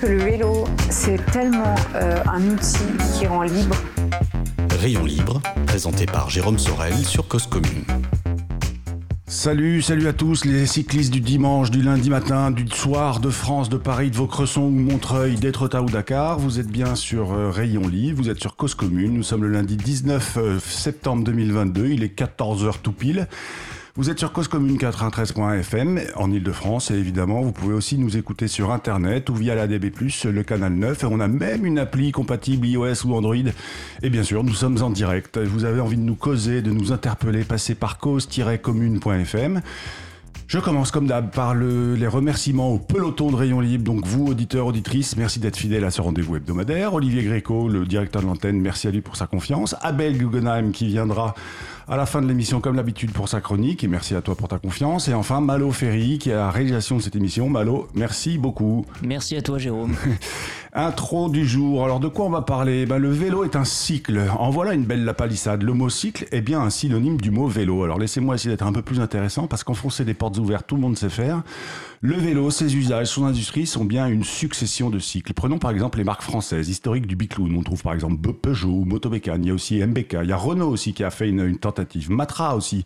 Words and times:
Que 0.00 0.06
le 0.06 0.22
vélo, 0.22 0.64
c'est 0.88 1.18
tellement 1.30 1.74
euh, 1.94 2.22
un 2.24 2.42
outil 2.48 2.78
qui 3.12 3.26
rend 3.26 3.42
libre. 3.42 3.76
Rayon 4.80 5.04
libre, 5.04 5.42
présenté 5.66 6.06
par 6.06 6.30
Jérôme 6.30 6.58
Sorel 6.58 6.94
sur 7.04 7.28
Cause 7.28 7.46
Commune. 7.46 7.84
Salut, 9.26 9.82
salut 9.82 10.08
à 10.08 10.14
tous 10.14 10.46
les 10.46 10.64
cyclistes 10.64 11.12
du 11.12 11.20
dimanche, 11.20 11.70
du 11.70 11.82
lundi 11.82 12.08
matin, 12.08 12.50
du 12.50 12.66
soir, 12.68 13.20
de 13.20 13.28
France, 13.28 13.68
de 13.68 13.76
Paris, 13.76 14.10
de 14.10 14.16
Vaucresson 14.16 14.62
ou 14.62 14.70
Montreuil, 14.70 15.34
d'Étretat 15.34 15.82
ou 15.82 15.90
Dakar. 15.90 16.38
Vous 16.38 16.58
êtes 16.58 16.68
bien 16.68 16.94
sur 16.94 17.32
euh, 17.32 17.50
Rayon 17.50 17.86
Libre, 17.86 18.22
vous 18.22 18.30
êtes 18.30 18.40
sur 18.40 18.56
Cause 18.56 18.74
Commune. 18.74 19.12
Nous 19.12 19.22
sommes 19.22 19.42
le 19.42 19.50
lundi 19.50 19.76
19 19.76 20.36
euh, 20.38 20.58
septembre 20.60 21.24
2022, 21.24 21.88
il 21.88 22.04
est 22.04 22.18
14h 22.18 22.76
tout 22.82 22.92
pile. 22.92 23.28
Vous 23.96 24.08
êtes 24.08 24.18
sur 24.20 24.32
Cause 24.32 24.46
Commune 24.48 24.76
93.fm 24.76 26.00
en 26.14 26.30
Ile-de-France 26.30 26.90
et 26.92 26.94
évidemment 26.94 27.40
vous 27.42 27.50
pouvez 27.52 27.74
aussi 27.74 27.98
nous 27.98 28.16
écouter 28.16 28.46
sur 28.46 28.70
internet 28.70 29.28
ou 29.30 29.34
via 29.34 29.54
la 29.56 29.66
DB+, 29.66 29.92
le 30.24 30.42
canal 30.42 30.72
9 30.74 31.02
et 31.02 31.06
on 31.06 31.18
a 31.20 31.26
même 31.28 31.66
une 31.66 31.78
appli 31.78 32.12
compatible 32.12 32.66
iOS 32.68 33.04
ou 33.06 33.14
Android 33.14 33.34
et 34.02 34.10
bien 34.10 34.22
sûr 34.22 34.44
nous 34.44 34.54
sommes 34.54 34.80
en 34.82 34.90
direct. 34.90 35.38
Vous 35.38 35.64
avez 35.64 35.80
envie 35.80 35.96
de 35.96 36.02
nous 36.02 36.14
causer, 36.14 36.62
de 36.62 36.70
nous 36.70 36.92
interpeller, 36.92 37.42
passez 37.42 37.74
par 37.74 37.98
cause-commune.fm. 37.98 39.60
Je 40.46 40.58
commence 40.58 40.90
comme 40.90 41.06
d'hab 41.06 41.30
par 41.30 41.54
le- 41.54 41.94
les 41.94 42.08
remerciements 42.08 42.70
au 42.72 42.78
peloton 42.78 43.30
de 43.30 43.36
Rayon 43.36 43.60
Libre, 43.60 43.84
donc 43.84 44.04
vous, 44.04 44.26
auditeurs, 44.26 44.66
auditrices, 44.66 45.16
merci 45.16 45.38
d'être 45.38 45.56
fidèles 45.56 45.84
à 45.84 45.92
ce 45.92 46.00
rendez-vous 46.00 46.34
hebdomadaire. 46.36 46.92
Olivier 46.94 47.22
Gréco, 47.22 47.68
le 47.68 47.86
directeur 47.86 48.20
de 48.22 48.26
l'antenne, 48.26 48.60
merci 48.60 48.88
à 48.88 48.90
lui 48.90 49.00
pour 49.00 49.14
sa 49.14 49.28
confiance. 49.28 49.76
Abel 49.80 50.18
Guggenheim 50.18 50.72
qui 50.72 50.88
viendra 50.88 51.36
à 51.90 51.96
la 51.96 52.06
fin 52.06 52.22
de 52.22 52.28
l'émission 52.28 52.60
comme 52.60 52.76
d'habitude 52.76 53.10
pour 53.10 53.28
sa 53.28 53.40
chronique, 53.40 53.82
et 53.82 53.88
merci 53.88 54.14
à 54.14 54.22
toi 54.22 54.36
pour 54.36 54.46
ta 54.46 54.58
confiance. 54.58 55.08
Et 55.08 55.14
enfin 55.14 55.40
Malo 55.40 55.72
Ferry 55.72 56.18
qui 56.18 56.30
est 56.30 56.34
à 56.34 56.36
la 56.36 56.50
réalisation 56.52 56.96
de 56.96 57.02
cette 57.02 57.16
émission. 57.16 57.50
Malo, 57.50 57.88
merci 57.94 58.38
beaucoup. 58.38 58.86
Merci 59.02 59.36
à 59.36 59.42
toi, 59.42 59.58
Jérôme. 59.58 59.96
Intro 60.72 61.28
du 61.28 61.44
jour. 61.44 61.84
Alors 61.84 61.98
de 61.98 62.06
quoi 62.06 62.26
on 62.26 62.30
va 62.30 62.42
parler? 62.42 62.86
Ben, 62.86 62.98
Le 62.98 63.10
vélo 63.10 63.42
est 63.42 63.56
un 63.56 63.64
cycle. 63.64 64.22
En 64.38 64.50
voilà 64.50 64.72
une 64.72 64.84
belle 64.84 65.04
lapalissade. 65.04 65.64
Le 65.64 65.72
mot 65.72 65.88
cycle 65.88 66.28
est 66.30 66.42
bien 66.42 66.60
un 66.60 66.70
synonyme 66.70 67.20
du 67.20 67.32
mot 67.32 67.48
vélo. 67.48 67.82
Alors 67.82 67.98
laissez-moi 67.98 68.36
essayer 68.36 68.50
d'être 68.50 68.66
un 68.66 68.72
peu 68.72 68.82
plus 68.82 69.00
intéressant 69.00 69.48
parce 69.48 69.64
qu'enfoncer 69.64 70.04
des 70.04 70.14
portes 70.14 70.38
ouvertes, 70.38 70.68
tout 70.68 70.76
le 70.76 70.82
monde 70.82 70.96
sait 70.96 71.08
faire. 71.08 71.42
Le 72.02 72.14
vélo, 72.14 72.50
ses 72.50 72.76
usages, 72.76 73.08
son 73.08 73.26
industrie 73.26 73.66
sont 73.66 73.84
bien 73.84 74.06
une 74.06 74.24
succession 74.24 74.88
de 74.88 74.98
cycles. 74.98 75.34
Prenons 75.34 75.58
par 75.58 75.70
exemple 75.70 75.98
les 75.98 76.04
marques 76.04 76.22
françaises 76.22 76.70
historiques 76.70 77.06
du 77.06 77.14
bicloun. 77.14 77.54
On 77.54 77.62
trouve 77.62 77.82
par 77.82 77.92
exemple 77.92 78.32
Peugeot 78.32 78.86
Motobécane. 78.86 79.44
Il 79.44 79.48
y 79.48 79.50
a 79.50 79.54
aussi 79.54 79.84
MBK. 79.84 80.16
Il 80.22 80.30
y 80.30 80.32
a 80.32 80.36
Renault 80.38 80.70
aussi 80.70 80.94
qui 80.94 81.04
a 81.04 81.10
fait 81.10 81.28
une, 81.28 81.58
tentative. 81.58 82.10
Matra 82.10 82.56
aussi. 82.56 82.84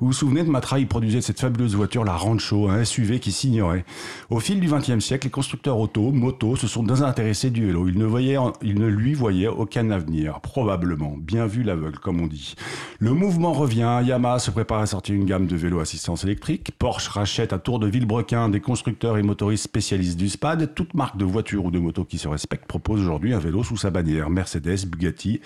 Vous 0.00 0.08
vous 0.08 0.12
souvenez 0.12 0.42
de 0.42 0.50
Matra? 0.50 0.80
Il 0.80 0.88
produisait 0.88 1.20
cette 1.20 1.38
fabuleuse 1.38 1.76
voiture, 1.76 2.02
la 2.02 2.16
Rancho, 2.16 2.68
un 2.68 2.84
SUV 2.84 3.20
qui 3.20 3.30
s'ignorait. 3.30 3.84
Au 4.30 4.40
fil 4.40 4.58
du 4.58 4.66
XXe 4.66 4.98
siècle, 4.98 5.28
les 5.28 5.30
constructeurs 5.30 5.78
auto, 5.78 6.10
moto, 6.10 6.56
se 6.56 6.66
sont 6.66 6.82
désintéressés 6.82 7.50
du 7.50 7.66
vélo. 7.66 7.86
Ils 7.86 7.96
ne, 7.96 8.04
voyaient, 8.04 8.36
en- 8.36 8.52
ils 8.62 8.80
ne 8.80 8.88
lui 8.88 9.14
voyaient 9.14 9.46
aucun 9.46 9.92
avenir, 9.92 10.40
probablement. 10.40 11.14
Bien 11.16 11.46
vu 11.46 11.62
l'aveugle, 11.62 12.00
comme 12.00 12.20
on 12.20 12.26
dit. 12.26 12.56
Le 12.98 13.12
mouvement 13.12 13.52
revient. 13.52 14.00
Yamaha 14.04 14.40
se 14.40 14.50
prépare 14.50 14.80
à 14.80 14.86
sortir 14.86 15.14
une 15.14 15.24
gamme 15.24 15.46
de 15.46 15.54
vélos 15.54 15.78
assistance 15.78 16.24
électrique. 16.24 16.72
Porsche 16.80 17.06
rachète 17.06 17.52
à 17.52 17.60
Tour 17.60 17.78
de 17.78 17.86
Villebrequin 17.86 18.55
des 18.56 18.62
constructeurs 18.62 19.18
et 19.18 19.22
motoristes 19.22 19.64
spécialistes 19.64 20.16
du 20.16 20.30
SPAD. 20.30 20.74
Toute 20.74 20.94
marque 20.94 21.18
de 21.18 21.26
voiture 21.26 21.66
ou 21.66 21.70
de 21.70 21.78
moto 21.78 22.04
qui 22.04 22.16
se 22.16 22.26
respecte 22.26 22.64
propose 22.64 23.02
aujourd'hui 23.02 23.34
un 23.34 23.38
vélo 23.38 23.62
sous 23.62 23.76
sa 23.76 23.90
bannière. 23.90 24.30
Mercedes, 24.30 24.86
Bugatti, 24.86 25.42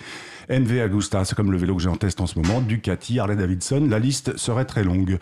MV 0.49 0.79
Agusta, 0.79 1.25
c'est 1.25 1.35
comme 1.35 1.51
le 1.51 1.57
vélo 1.57 1.75
que 1.75 1.81
j'ai 1.81 1.89
en 1.89 1.97
test 1.97 2.21
en 2.21 2.25
ce 2.25 2.39
moment, 2.39 2.61
Ducati, 2.61 3.19
Harley 3.19 3.35
Davidson, 3.35 3.85
la 3.89 3.99
liste 3.99 4.37
serait 4.37 4.63
très 4.63 4.85
longue. 4.85 5.17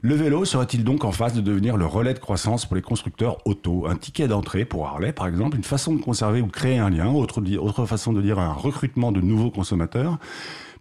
Le 0.00 0.14
vélo 0.14 0.46
serait-il 0.46 0.84
donc 0.84 1.04
en 1.04 1.12
phase 1.12 1.34
de 1.34 1.42
devenir 1.42 1.76
le 1.76 1.84
relais 1.84 2.14
de 2.14 2.18
croissance 2.18 2.64
pour 2.64 2.76
les 2.76 2.82
constructeurs 2.82 3.36
auto? 3.44 3.86
Un 3.86 3.96
ticket 3.96 4.26
d'entrée 4.26 4.64
pour 4.64 4.86
Harley, 4.86 5.12
par 5.12 5.26
exemple, 5.26 5.58
une 5.58 5.64
façon 5.64 5.94
de 5.94 6.00
conserver 6.00 6.40
ou 6.40 6.46
créer 6.46 6.78
un 6.78 6.88
lien, 6.88 7.12
autre 7.12 7.84
façon 7.84 8.14
de 8.14 8.22
dire 8.22 8.38
un 8.38 8.54
recrutement 8.54 9.12
de 9.12 9.20
nouveaux 9.20 9.50
consommateurs. 9.50 10.18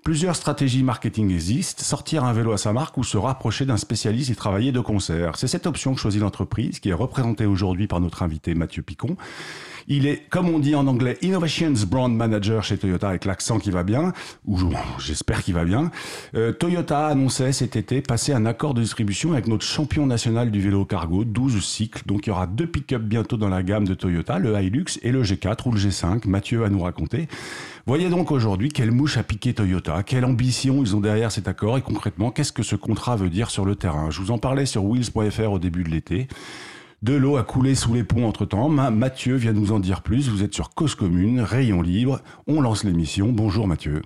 Plusieurs 0.04 0.36
stratégies 0.36 0.84
marketing 0.84 1.32
existent, 1.32 1.82
sortir 1.82 2.26
un 2.26 2.34
vélo 2.34 2.52
à 2.52 2.58
sa 2.58 2.74
marque 2.74 2.98
ou 2.98 3.06
se 3.06 3.16
rapprocher 3.16 3.66
d'un 3.66 3.78
spécialiste 3.78 4.30
et 4.30 4.36
travailler 4.36 4.74
de 4.74 4.82
concert. 4.82 5.38
C'est 5.38 5.48
cette 5.48 5.66
option 5.66 5.94
que 5.94 6.02
choisit 6.02 6.20
l'entreprise, 6.20 6.82
qui 6.82 6.90
est 6.90 6.94
représentée 6.94 7.46
aujourd'hui 7.46 7.88
par 7.88 8.02
notre 8.02 8.22
invité 8.22 8.54
Mathieu 8.54 8.84
Picon. 8.84 9.16
Il 9.88 10.08
est, 10.08 10.24
comme 10.30 10.50
on 10.50 10.60
dit 10.60 10.76
en 10.76 10.88
anglais, 10.88 11.18
Innovations 11.22 11.74
Brand 11.88 12.14
Manager 12.14 12.64
chez 12.64 12.78
Toyota 12.78 13.10
avec 13.10 13.26
l'accent 13.26 13.60
qui 13.60 13.72
va 13.72 13.84
bien, 13.84 14.14
ou 14.46 14.58
je- 14.58 14.66
j'espère 15.00 15.44
qu'il 15.44 15.54
va 15.54 15.66
bien. 15.66 15.92
Euh, 16.36 16.52
Toyota 16.54 17.08
annonçait 17.08 17.52
cet 17.52 17.76
été 17.76 18.02
passer 18.02 18.34
un 18.34 18.46
accord 18.46 18.74
de 18.74 18.82
distribution 18.82 19.34
avec 19.34 19.48
notre 19.48 19.66
champion 19.66 20.06
national 20.06 20.52
du 20.52 20.62
vélo 20.62 20.86
cargo, 20.86 21.24
12 21.26 21.64
cycles. 21.64 22.04
Donc 22.06 22.26
il 22.26 22.30
y 22.30 22.32
aura 22.32 22.48
deux 22.48 22.68
pick-up 22.68 23.02
bientôt 23.02 23.38
dans 23.38 23.50
la 23.50 23.64
gamme 23.64 23.88
de 23.88 23.94
Toyota, 23.94 24.40
le 24.40 24.54
Hilux 24.62 25.00
et 25.02 25.12
le 25.12 25.24
G4 25.24 25.68
ou 25.68 25.72
le 25.72 25.80
G5. 25.80 26.28
Mathieu 26.28 26.60
va 26.60 26.70
nous 26.70 26.82
raconter. 26.82 27.28
Voyez 27.86 28.10
donc 28.10 28.32
aujourd'hui 28.32 28.70
quelle 28.70 28.92
mouche 28.92 29.18
a 29.18 29.24
piqué 29.24 29.54
Toyota, 29.54 30.04
quelle 30.04 30.24
ambition 30.24 30.82
ils 30.82 30.96
ont 30.96 31.02
derrière 31.02 31.32
cet 31.32 31.48
accord 31.50 31.78
et 31.78 31.82
concrètement 31.82 32.32
qu'est-ce 32.32 32.54
que 32.54 32.64
ce 32.64 32.78
contrat 32.78 33.18
veut 33.18 33.30
dire 33.30 33.50
sur 33.50 33.66
le 33.66 33.76
terrain? 33.76 34.10
Je 34.10 34.22
vous 34.22 34.32
en 34.32 34.38
parlais 34.38 34.66
sur 34.66 34.86
wheels.fr 34.86 35.52
au 35.52 35.60
début 35.60 35.84
de 35.84 35.90
l'été. 35.90 36.28
De 37.04 37.14
l'eau 37.14 37.36
a 37.36 37.44
coulé 37.44 37.76
sous 37.76 37.94
les 37.94 38.06
ponts 38.06 38.26
entre-temps. 38.26 38.70
Ma- 38.70 38.90
Mathieu 38.90 39.36
vient 39.36 39.52
nous 39.52 39.74
en 39.74 39.80
dire 39.80 40.02
plus. 40.04 40.30
Vous 40.30 40.42
êtes 40.42 40.54
sur 40.54 40.70
Cause 40.70 40.96
Commune, 40.96 41.42
Rayon 41.42 41.82
Libre. 41.82 42.22
On 42.48 42.62
lance 42.62 42.86
l'émission. 42.86 43.34
Bonjour 43.34 43.68
Mathieu. 43.68 44.02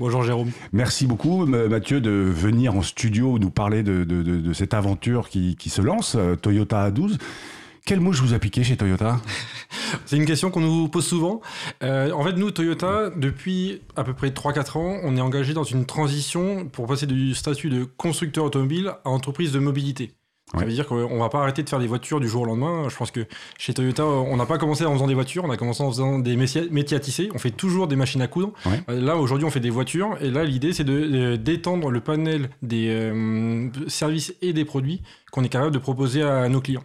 Bonjour 0.00 0.24
Jérôme. 0.24 0.50
Merci 0.72 1.06
beaucoup 1.06 1.46
Mathieu 1.46 2.00
de 2.00 2.10
venir 2.10 2.74
en 2.74 2.82
studio 2.82 3.38
nous 3.38 3.50
parler 3.50 3.82
de, 3.84 4.02
de- 4.04 4.22
de- 4.22 4.40
de 4.40 4.52
cette 4.52 4.74
aventure 4.74 5.28
qui, 5.28 5.54
qui 5.56 5.70
se 5.70 5.80
lance, 5.80 6.16
euh, 6.18 6.34
Toyota 6.34 6.90
A12. 6.90 7.18
Quelle 7.86 8.00
mouche 8.00 8.20
vous 8.20 8.34
a 8.34 8.38
piqué 8.40 8.62
chez 8.64 8.76
Toyota? 8.76 9.20
C'est 10.06 10.16
une 10.16 10.26
question 10.26 10.50
qu'on 10.50 10.60
nous 10.60 10.88
pose 10.88 11.06
souvent. 11.06 11.40
Euh, 11.82 12.10
en 12.12 12.22
fait, 12.24 12.34
nous, 12.34 12.50
Toyota, 12.50 13.10
depuis 13.16 13.80
à 13.96 14.04
peu 14.04 14.12
près 14.12 14.28
3-4 14.30 14.76
ans, 14.76 14.98
on 15.02 15.16
est 15.16 15.20
engagé 15.20 15.54
dans 15.54 15.64
une 15.64 15.86
transition 15.86 16.66
pour 16.66 16.86
passer 16.86 17.06
du 17.06 17.34
statut 17.34 17.70
de 17.70 17.84
constructeur 17.84 18.44
automobile 18.44 18.88
à 19.04 19.08
entreprise 19.08 19.52
de 19.52 19.60
mobilité. 19.60 20.12
Ça 20.58 20.64
veut 20.64 20.72
dire 20.72 20.86
qu'on 20.86 21.18
va 21.18 21.28
pas 21.28 21.40
arrêter 21.42 21.62
de 21.62 21.68
faire 21.68 21.78
des 21.78 21.86
voitures 21.86 22.18
du 22.18 22.28
jour 22.28 22.42
au 22.42 22.44
lendemain. 22.44 22.88
Je 22.88 22.96
pense 22.96 23.10
que 23.10 23.24
chez 23.56 23.72
Toyota, 23.72 24.04
on 24.04 24.36
n'a 24.36 24.46
pas 24.46 24.58
commencé 24.58 24.84
en 24.84 24.92
faisant 24.92 25.06
des 25.06 25.14
voitures, 25.14 25.44
on 25.44 25.50
a 25.50 25.56
commencé 25.56 25.82
en 25.82 25.90
faisant 25.90 26.18
des 26.18 26.36
métiers 26.36 26.96
à 26.96 27.00
tisser. 27.00 27.28
On 27.34 27.38
fait 27.38 27.50
toujours 27.52 27.86
des 27.86 27.96
machines 27.96 28.22
à 28.22 28.26
coudre. 28.26 28.52
Ouais. 28.66 28.82
Euh, 28.88 29.00
Là, 29.00 29.16
aujourd'hui, 29.16 29.46
on 29.46 29.50
fait 29.50 29.60
des 29.60 29.70
voitures. 29.70 30.16
Et 30.20 30.30
là, 30.30 30.44
l'idée, 30.44 30.72
c'est 30.72 30.84
de, 30.84 30.92
euh, 30.92 31.36
d'étendre 31.36 31.90
le 31.90 32.00
panel 32.00 32.50
des 32.62 32.88
euh, 32.90 33.68
services 33.86 34.34
et 34.42 34.52
des 34.52 34.64
produits 34.64 35.02
qu'on 35.30 35.44
est 35.44 35.48
capable 35.48 35.70
de 35.72 35.78
proposer 35.78 36.22
à 36.22 36.48
nos 36.48 36.60
clients. 36.60 36.82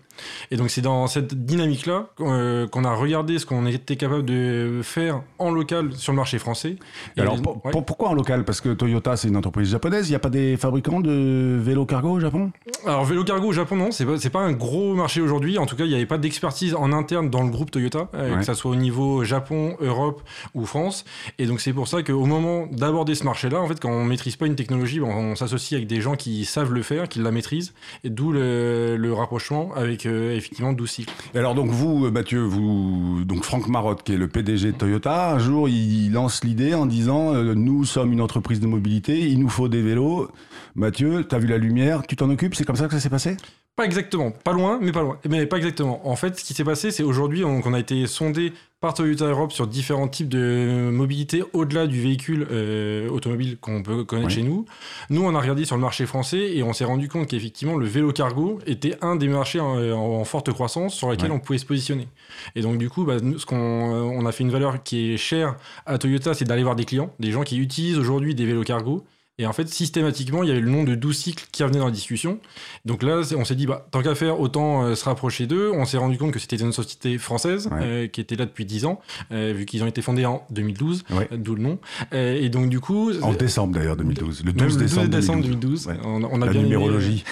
Et 0.51 0.56
donc, 0.57 0.69
c'est 0.69 0.81
dans 0.81 1.07
cette 1.07 1.45
dynamique-là 1.45 2.07
euh, 2.22 2.67
qu'on 2.67 2.85
a 2.85 2.94
regardé 2.94 3.38
ce 3.39 3.45
qu'on 3.45 3.66
était 3.66 3.95
capable 3.97 4.23
de 4.25 4.79
faire 4.83 5.22
en 5.39 5.51
local 5.51 5.94
sur 5.94 6.13
le 6.13 6.17
marché 6.17 6.39
français. 6.39 6.78
Et 7.17 7.22
Alors 7.22 7.41
pour- 7.41 7.66
Ouais. 7.66 7.72
pour- 7.72 7.85
pourquoi 7.85 8.09
en 8.09 8.13
local? 8.13 8.45
Parce 8.45 8.61
que 8.61 8.69
Toyota 8.73 9.16
c'est 9.17 9.28
une 9.28 9.38
entreprise 9.38 9.69
japonaise. 9.69 10.07
Il 10.07 10.11
n'y 10.11 10.16
a 10.16 10.19
pas 10.19 10.29
des 10.29 10.56
fabricants 10.57 11.00
de 11.01 11.57
vélos 11.61 11.85
cargo 11.85 12.11
au 12.11 12.19
Japon? 12.19 12.51
Alors 12.85 13.03
vélo 13.06 13.23
cargo 13.23 13.47
au 13.47 13.53
Japon 13.53 13.75
non, 13.75 13.91
c'est 13.91 14.06
pas 14.06 14.16
pas 14.31 14.39
un 14.41 14.53
gros 14.53 14.94
marché 14.95 15.22
aujourd'hui. 15.22 15.57
En 15.57 15.66
tout 15.66 15.75
cas, 15.75 15.83
il 15.85 15.89
n'y 15.89 15.95
avait 15.95 16.06
pas 16.06 16.17
d'expertise 16.17 16.75
en 16.75 16.91
interne 16.91 17.29
dans 17.29 17.44
le 17.44 17.50
groupe 17.50 17.72
Toyota, 17.72 18.09
euh, 18.16 18.31
Ouais. 18.33 18.39
que 18.39 18.44
ça 18.45 18.53
soit 18.53 18.72
au 18.72 18.75
niveau 18.75 19.23
Japon, 19.23 19.75
Europe 19.81 20.22
ou 20.53 20.66
France. 20.66 21.06
Et 21.39 21.45
donc 21.45 21.62
c'est 21.62 21.73
pour 21.73 21.88
ça 21.88 22.03
qu'au 22.03 22.25
moment 22.25 22.67
d'aborder 22.72 23.15
ce 23.15 23.24
marché-là, 23.24 23.59
en 23.62 23.68
fait, 23.68 23.80
quand 23.80 23.89
on 23.92 24.03
maîtrise 24.06 24.36
pas 24.36 24.45
une 24.45 24.56
technologie, 24.56 25.00
ben, 25.00 25.07
on, 25.07 25.36
s'associe 25.36 25.77
avec 25.77 25.88
des 25.88 26.01
gens 26.01 26.15
qui 26.15 26.44
savent 26.45 26.71
le 26.74 26.81
faire, 26.81 27.07
qui 27.09 27.19
la 27.19 27.31
maîtrisent, 27.31 27.74
et 28.03 28.09
d'où 28.09 28.31
le, 28.35 29.13
rapprochement 29.13 29.71
avec 29.75 30.05
euh, 30.05 30.35
effectivement 30.35 30.73
12 30.73 30.89
cycles. 30.89 31.13
Et 31.33 31.39
alors 31.39 31.55
donc 31.55 31.69
vous, 31.69 32.05
euh, 32.05 32.11
Mathieu, 32.11 32.41
vous, 32.41 33.23
donc 33.25 33.43
Franck 33.43 33.67
Marotte, 33.67 34.03
qui 34.03 34.13
est 34.13 34.17
le 34.17 34.27
PDG 34.27 34.73
de 34.73 34.77
Toyota, 34.77 35.31
un 35.31 35.39
jour 35.39 35.69
il 35.69 36.11
lance 36.11 36.43
l'idée 36.43 36.73
en 36.73 36.85
disant 36.85 37.33
euh, 37.33 37.53
nous 37.53 37.85
sommes 37.85 38.13
une 38.13 38.21
entreprise 38.21 38.59
de 38.59 38.67
mobilité, 38.67 39.19
il 39.19 39.39
nous 39.39 39.49
faut 39.49 39.69
des 39.69 39.81
vélos. 39.81 40.29
Mathieu, 40.75 41.23
t'as 41.23 41.37
vu 41.37 41.47
la 41.47 41.57
lumière, 41.57 42.03
tu 42.05 42.15
t'en 42.15 42.29
occupes, 42.29 42.55
c'est 42.55 42.65
comme 42.65 42.75
ça 42.75 42.87
que 42.87 42.93
ça 42.93 42.99
s'est 42.99 43.09
passé? 43.09 43.37
Pas 43.75 43.83
exactement, 43.83 44.31
pas 44.31 44.54
loin, 44.54 44.80
mais 44.81 44.94
pas 44.94 45.01
loin. 45.01 45.19
Mais 45.27 45.45
pas 45.45 45.57
exactement. 45.57 46.07
En 46.10 46.16
fait, 46.16 46.39
ce 46.39 46.45
qui 46.45 46.54
s'est 46.54 46.63
passé, 46.63 46.92
c'est 46.92 47.04
aujourd'hui 47.04 47.44
on, 47.44 47.62
qu'on 47.62 47.74
a 47.74 47.80
été 47.80 48.07
sondé 48.07 48.54
par 48.80 48.94
Toyota 48.94 49.25
Europe 49.25 49.51
sur 49.51 49.68
différents 49.68 50.07
types 50.07 50.30
de 50.30 50.89
mobilité 50.94 51.44
au-delà 51.51 51.86
du 51.86 52.00
véhicule 52.00 52.48
euh, 52.51 53.10
automobile 53.10 53.57
qu'on 53.60 53.83
peut 53.83 54.06
connaître 54.06 54.30
chez 54.30 54.44
nous. 54.44 54.66
Nous, 55.10 55.22
on 55.25 55.36
a 55.36 55.42
regardé 55.42 55.66
sur 55.66 55.75
le 55.75 55.81
marché 55.81 56.06
français 56.06 56.56
et 56.56 56.63
on 56.63 56.72
s'est 56.72 56.86
rendu 56.86 57.10
compte 57.10 57.27
qu'effectivement, 57.27 57.75
le 57.75 57.86
vélo 57.86 58.13
cargo 58.13 58.60
était 58.66 58.95
un 59.01 59.18
des 59.18 59.27
marchés 59.27 59.60
en, 59.60 59.78
en 59.92 60.24
forte 60.24 60.54
croissance 60.54 60.94
sur 60.95 61.12
lesquels 61.12 61.31
Ouais. 61.31 61.36
on 61.36 61.39
pouvait 61.39 61.57
se 61.60 61.66
positionner. 61.66 62.07
Et 62.56 62.62
donc, 62.62 62.78
du 62.78 62.89
coup, 62.89 63.04
bah, 63.04 63.18
nous, 63.21 63.39
ce 63.39 63.45
qu'on 63.45 63.57
on 63.57 64.25
a 64.25 64.31
fait 64.31 64.44
une 64.45 64.51
valeur 64.51 64.83
qui 64.83 65.12
est 65.13 65.18
chère 65.18 65.57
à 65.86 65.98
Toyota, 65.98 66.33
c'est 66.33 66.45
d'aller 66.45 66.63
voir 66.63 66.75
des 66.78 66.86
clients, 66.86 67.12
des 67.19 67.31
gens 67.31 67.44
qui 67.44 67.57
utilisent 67.57 67.98
aujourd'hui 67.98 68.36
des 68.36 68.45
vélos 68.45 68.63
cargo. 68.63 69.04
Et 69.37 69.45
en 69.45 69.51
fait, 69.51 69.67
systématiquement, 69.67 70.43
il 70.43 70.47
y 70.49 70.51
avait 70.51 70.61
le 70.61 70.69
nom 70.69 70.83
de 70.85 70.95
12 70.95 71.17
cycles 71.17 71.45
qui 71.51 71.61
revenait 71.63 71.79
dans 71.79 71.85
la 71.87 71.91
discussion. 71.91 72.39
Donc 72.85 73.03
là, 73.03 73.21
on 73.35 73.43
s'est 73.43 73.55
dit, 73.55 73.65
bah, 73.67 73.85
tant 73.91 74.01
qu'à 74.01 74.15
faire, 74.15 74.39
autant 74.39 74.83
euh, 74.83 74.95
se 74.95 75.03
rapprocher 75.03 75.45
d'eux. 75.45 75.71
On 75.73 75.83
s'est 75.83 75.97
rendu 75.97 76.17
compte 76.17 76.31
que 76.31 76.39
c'était 76.39 76.55
une 76.55 76.71
société 76.71 77.17
française 77.17 77.67
Ouais. 77.69 77.79
euh, 77.83 78.07
qui 78.07 78.21
était 78.21 78.37
là 78.37 78.45
depuis 78.45 78.63
10 78.65 78.85
ans, 78.85 79.01
euh, 79.33 79.51
vu 79.53 79.65
qu'ils 79.65 79.83
ont 79.83 79.87
été 79.87 80.01
fondés 80.01 80.25
en 80.25 80.45
2012, 80.51 81.03
Ouais. 81.11 81.27
d'où 81.35 81.55
le 81.55 81.61
nom. 81.63 81.79
Et 82.13 82.47
donc, 82.47 82.69
du 82.69 82.79
coup. 82.79 83.11
En 83.21 83.33
décembre 83.33 83.73
d'ailleurs 83.75 83.97
2012. 83.97 84.43
Le 84.45 84.53
12 84.53 84.77
même 84.77 85.03
le 85.03 85.09
décembre, 85.09 85.41
2012. 85.43 85.87
Ouais. 85.87 85.95
On, 86.05 86.23
on 86.23 86.41
a 86.41 86.45
La 86.45 86.51
bien 86.53 86.61
aimé, 86.61 86.69
numérologie. 86.69 87.25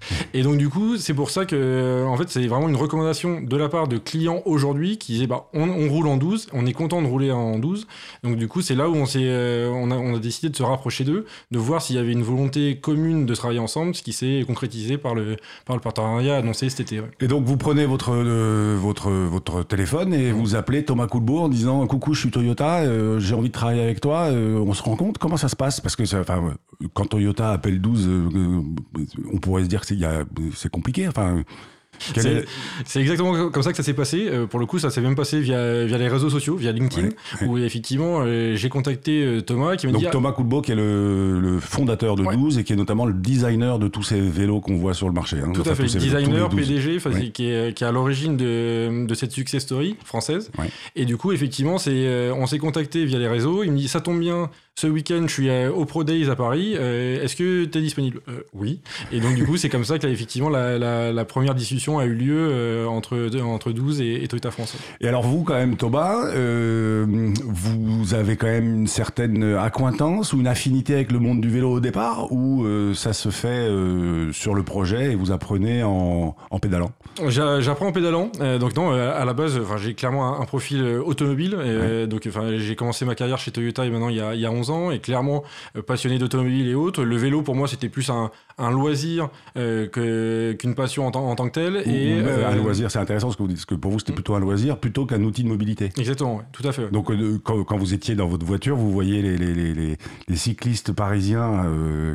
et 0.34 0.42
donc 0.42 0.56
du 0.58 0.68
coup, 0.68 0.96
c'est 0.96 1.14
pour 1.14 1.30
ça 1.30 1.44
que 1.44 2.04
en 2.06 2.16
fait, 2.16 2.28
c'est 2.28 2.46
vraiment 2.46 2.68
une 2.68 2.76
recommandation 2.76 3.40
de 3.40 3.56
la 3.56 3.68
part 3.68 3.88
de 3.88 3.98
clients 3.98 4.42
aujourd'hui 4.44 4.98
qui 4.98 5.12
disaient 5.12 5.26
bah 5.26 5.46
on, 5.52 5.88
roule 5.88 6.06
en 6.06 6.16
12, 6.16 6.48
on 6.52 6.66
est 6.66 6.72
content 6.72 7.02
de 7.02 7.06
rouler 7.06 7.30
en 7.32 7.58
12. 7.58 7.86
Donc 8.24 8.36
du 8.36 8.48
coup, 8.48 8.62
c'est 8.62 8.74
là 8.74 8.88
où 8.88 8.94
on 8.94 9.06
s'est 9.06 9.20
euh, 9.22 9.70
on, 9.72 9.90
a, 9.90 9.96
on 9.96 10.14
a 10.16 10.18
décidé 10.18 10.48
de 10.48 10.56
se 10.56 10.62
rapprocher 10.62 11.04
d'eux, 11.04 11.26
de 11.50 11.58
voir 11.58 11.82
s'il 11.82 11.96
y 11.96 11.98
avait 11.98 12.12
une 12.12 12.22
volonté 12.22 12.78
commune 12.78 13.26
de 13.26 13.34
travailler 13.34 13.60
ensemble, 13.60 13.94
ce 13.94 14.02
qui 14.02 14.12
s'est 14.12 14.44
concrétisé 14.46 14.98
par 14.98 15.14
le 15.14 15.36
par 15.66 15.76
le 15.76 15.80
partenariat 15.82 16.36
annoncé 16.36 16.68
cet 16.70 16.80
été. 16.80 17.00
Et 17.20 17.26
donc 17.26 17.44
vous 17.44 17.56
prenez 17.56 17.86
votre 17.86 18.12
euh, 18.14 18.76
votre 18.80 19.10
votre 19.10 19.62
téléphone 19.62 20.14
et 20.14 20.32
vous 20.32 20.54
appelez 20.54 20.84
Thomas 20.84 21.06
Coulbourg 21.06 21.42
en 21.42 21.48
disant 21.48 21.86
coucou 21.86 22.14
je 22.14 22.20
suis 22.20 22.30
Toyota 22.30 22.80
euh, 22.80 23.18
j'ai 23.20 23.34
envie 23.34 23.48
de 23.48 23.54
travailler 23.54 23.82
avec 23.82 24.00
toi 24.00 24.28
euh, 24.30 24.58
on 24.58 24.72
se 24.74 24.82
rend 24.82 24.96
compte? 24.96 25.18
Comment 25.18 25.36
ça 25.36 25.48
se 25.48 25.56
passe? 25.56 25.80
Parce 25.80 25.96
que 25.96 26.04
ça- 26.04 26.18
euh, 26.28 26.86
quand 26.94 27.06
Toyota 27.06 27.50
appelle 27.52 27.80
12 27.80 28.06
euh, 28.08 28.28
euh, 28.34 28.60
on 29.32 29.38
pourrait 29.38 29.64
se 29.64 29.68
dire 29.68 29.80
que 29.80 29.86
c'est 30.54 30.70
compliqué 30.70 31.08
enfin 31.08 31.42
C'est 31.98 32.24
est- 32.24 32.44
c'est 32.86 33.00
exactement 33.00 33.50
comme 33.50 33.62
ça 33.62 33.72
que 33.72 33.76
ça 33.76 33.82
s'est 33.82 33.92
passé. 33.92 34.26
Euh, 34.30 34.46
pour 34.46 34.58
le 34.58 34.64
coup, 34.64 34.78
ça 34.78 34.88
s'est 34.88 35.02
même 35.02 35.14
passé 35.16 35.38
via, 35.38 35.84
via 35.84 35.98
les 35.98 36.08
réseaux 36.08 36.30
sociaux, 36.30 36.56
via 36.56 36.72
LinkedIn, 36.72 37.08
Ouais, 37.08 37.14
ouais. 37.42 37.46
où 37.46 37.58
effectivement, 37.58 38.22
euh, 38.24 38.56
j'ai 38.56 38.70
contacté 38.70 39.22
euh, 39.22 39.42
Thomas 39.42 39.76
qui 39.76 39.86
m'a 39.86 39.92
dit... 39.92 40.06
ah, 40.06 40.10
Thomas 40.10 40.32
Coulbourg 40.32 40.62
qui 40.62 40.72
est 40.72 40.76
le, 40.76 41.40
le 41.40 41.60
fondateur 41.60 42.16
de 42.16 42.22
Ouais. 42.22 42.34
12 42.36 42.56
et 42.56 42.64
qui 42.64 42.72
est 42.72 42.76
notamment 42.76 43.04
le 43.04 43.12
designer 43.12 43.78
de 43.78 43.86
tous 43.86 44.02
ces 44.02 44.18
vélos 44.18 44.60
qu'on 44.62 44.76
voit 44.76 44.94
sur 44.94 45.08
le 45.08 45.12
marché 45.12 45.40
hein. 45.44 45.52
Tout 45.52 45.60
à 45.68 45.74
fait, 45.74 45.82
tous 45.82 45.96
designer, 45.98 46.48
les 46.48 46.56
12. 46.56 46.68
PDG, 46.68 47.32
qui, 47.32 47.50
est, 47.50 47.74
qui 47.76 47.84
est 47.84 47.86
à 47.86 47.92
l'origine 47.92 48.34
de, 48.38 49.04
de 49.06 49.14
cette 49.14 49.32
success 49.32 49.62
story 49.62 49.96
française. 50.02 50.50
Et 50.96 51.04
du 51.04 51.18
coup, 51.18 51.32
effectivement, 51.32 51.74
on 51.74 52.46
s'est 52.46 52.58
contacté 52.58 53.04
via 53.04 53.18
les 53.18 53.28
réseaux. 53.28 53.62
Il 53.62 53.72
me 53.72 53.76
dit 53.76 53.88
Ça 53.88 54.00
tombe 54.00 54.20
bien, 54.20 54.48
ce 54.76 54.86
week-end, 54.86 55.24
je 55.26 55.32
suis 55.32 55.50
au 55.68 55.84
Pro 55.84 56.04
Days 56.04 56.30
à 56.30 56.36
Paris. 56.36 56.74
euh, 56.78 57.22
Est-ce 57.22 57.36
que 57.36 57.64
tu 57.66 57.78
es 57.78 57.82
disponible? 57.82 58.20
Euh, 58.28 58.40
Oui. 58.54 58.80
Et 59.12 59.20
donc, 59.20 59.34
du 59.34 59.44
coup, 59.44 59.58
c'est 59.58 59.68
comme 59.68 59.84
ça 59.84 59.98
que, 59.98 60.06
là, 60.06 60.12
effectivement, 60.12 60.48
la, 60.48 60.78
la- 60.78 61.12
la 61.12 61.24
première 61.26 61.54
discussion 61.54 61.98
a 61.98 62.06
eu 62.06 62.14
lieu 62.14 62.38
euh, 62.50 62.86
entre, 62.86 63.28
entre 63.42 63.72
12 63.72 64.00
et, 64.00 64.22
et 64.24 64.28
Toyota 64.28 64.50
France. 64.50 64.74
Et 65.02 65.08
alors 65.08 65.22
vous, 65.22 65.42
quand 65.44 65.52
même, 65.54 65.76
Thomas, 65.76 66.30
euh, 66.34 67.04
vous 67.44 68.14
avez 68.14 68.36
quand 68.36 68.46
même 68.46 68.74
une 68.74 68.86
certaine 68.86 69.42
accointance 69.54 70.32
ou 70.32 70.40
une 70.40 70.46
affinité 70.46 70.94
avec 70.94 71.12
le 71.12 71.18
monde 71.18 71.42
du 71.42 71.50
vélo 71.50 71.72
au 71.72 71.80
départ, 71.80 72.32
ou 72.32 72.64
ça 72.94 73.12
se 73.12 73.28
fait 73.28 73.68
sur 74.32 74.54
le 74.54 74.62
projet 74.62 75.12
et 75.12 75.14
vous 75.14 75.30
apprenez 75.30 75.82
en, 75.82 76.34
en 76.50 76.58
pédalant? 76.58 76.92
J'a- 77.28 77.60
J'apprends 77.60 77.88
en 77.88 77.92
pédalant. 77.92 78.30
donc 78.58 78.74
non, 78.76 78.92
à 78.92 79.24
la 79.26 79.32
base, 79.34 79.60
j'ai 79.78 79.92
clairement 79.94 80.38
un, 80.38 80.40
un 80.40 80.44
profil 80.46 80.82
automobile. 81.04 81.56
Donc 82.08 82.26
j'ai 82.56 82.76
commencé 82.76 83.04
ma 83.04 83.14
carrière 83.14 83.38
chez 83.38 83.50
Toyota 83.50 83.84
et 83.84 83.90
maintenant 83.90 84.08
il 84.08 84.16
y 84.16 84.20
a, 84.20 84.34
il 84.34 84.40
y 84.40 84.46
a 84.46 84.50
11 84.50 84.59
ans 84.68 84.90
et 84.90 84.98
clairement 84.98 85.42
euh, 85.76 85.82
passionné 85.82 86.18
d'automobile 86.18 86.68
et 86.68 86.74
autres. 86.74 87.02
Le 87.04 87.16
vélo 87.16 87.40
pour 87.40 87.54
moi 87.54 87.66
c'était 87.68 87.88
plus 87.88 88.10
un, 88.10 88.30
un 88.58 88.70
loisir 88.70 89.30
euh, 89.56 89.86
que- 89.88 90.52
qu'une 90.58 90.74
passion 90.74 91.06
en, 91.06 91.10
tant- 91.12 91.26
en 91.30 91.34
tant 91.36 91.48
que 91.48 91.54
telle. 91.54 91.76
Et 91.86 92.12
euh, 92.20 92.46
un 92.46 92.52
euh, 92.52 92.62
loisir, 92.62 92.90
c'est 92.90 92.98
intéressant 92.98 93.30
ce 93.30 93.36
que 93.36 93.42
vous 93.42 93.48
dites, 93.48 93.56
parce 93.56 93.64
que 93.66 93.74
pour 93.76 93.90
vous 93.92 93.98
c'était 94.00 94.12
plutôt 94.12 94.34
un 94.34 94.40
loisir 94.40 94.76
plutôt 94.78 95.06
qu'un 95.06 95.22
outil 95.22 95.44
de 95.44 95.48
mobilité. 95.48 95.90
Exactement, 95.96 96.36
ouais, 96.36 96.44
tout 96.52 96.66
à 96.68 96.72
fait. 96.72 96.82
ouais. 96.84 96.90
Donc 96.90 97.10
euh, 97.10 97.38
quand, 97.42 97.64
quand 97.64 97.78
vous 97.78 97.94
étiez 97.94 98.14
dans 98.16 98.26
votre 98.28 98.44
voiture, 98.44 98.76
vous 98.76 98.90
voyez 98.90 99.22
les, 99.22 99.38
les, 99.38 99.74
les, 100.28 100.36
cyclistes 100.36 100.92
parisiens 100.92 101.64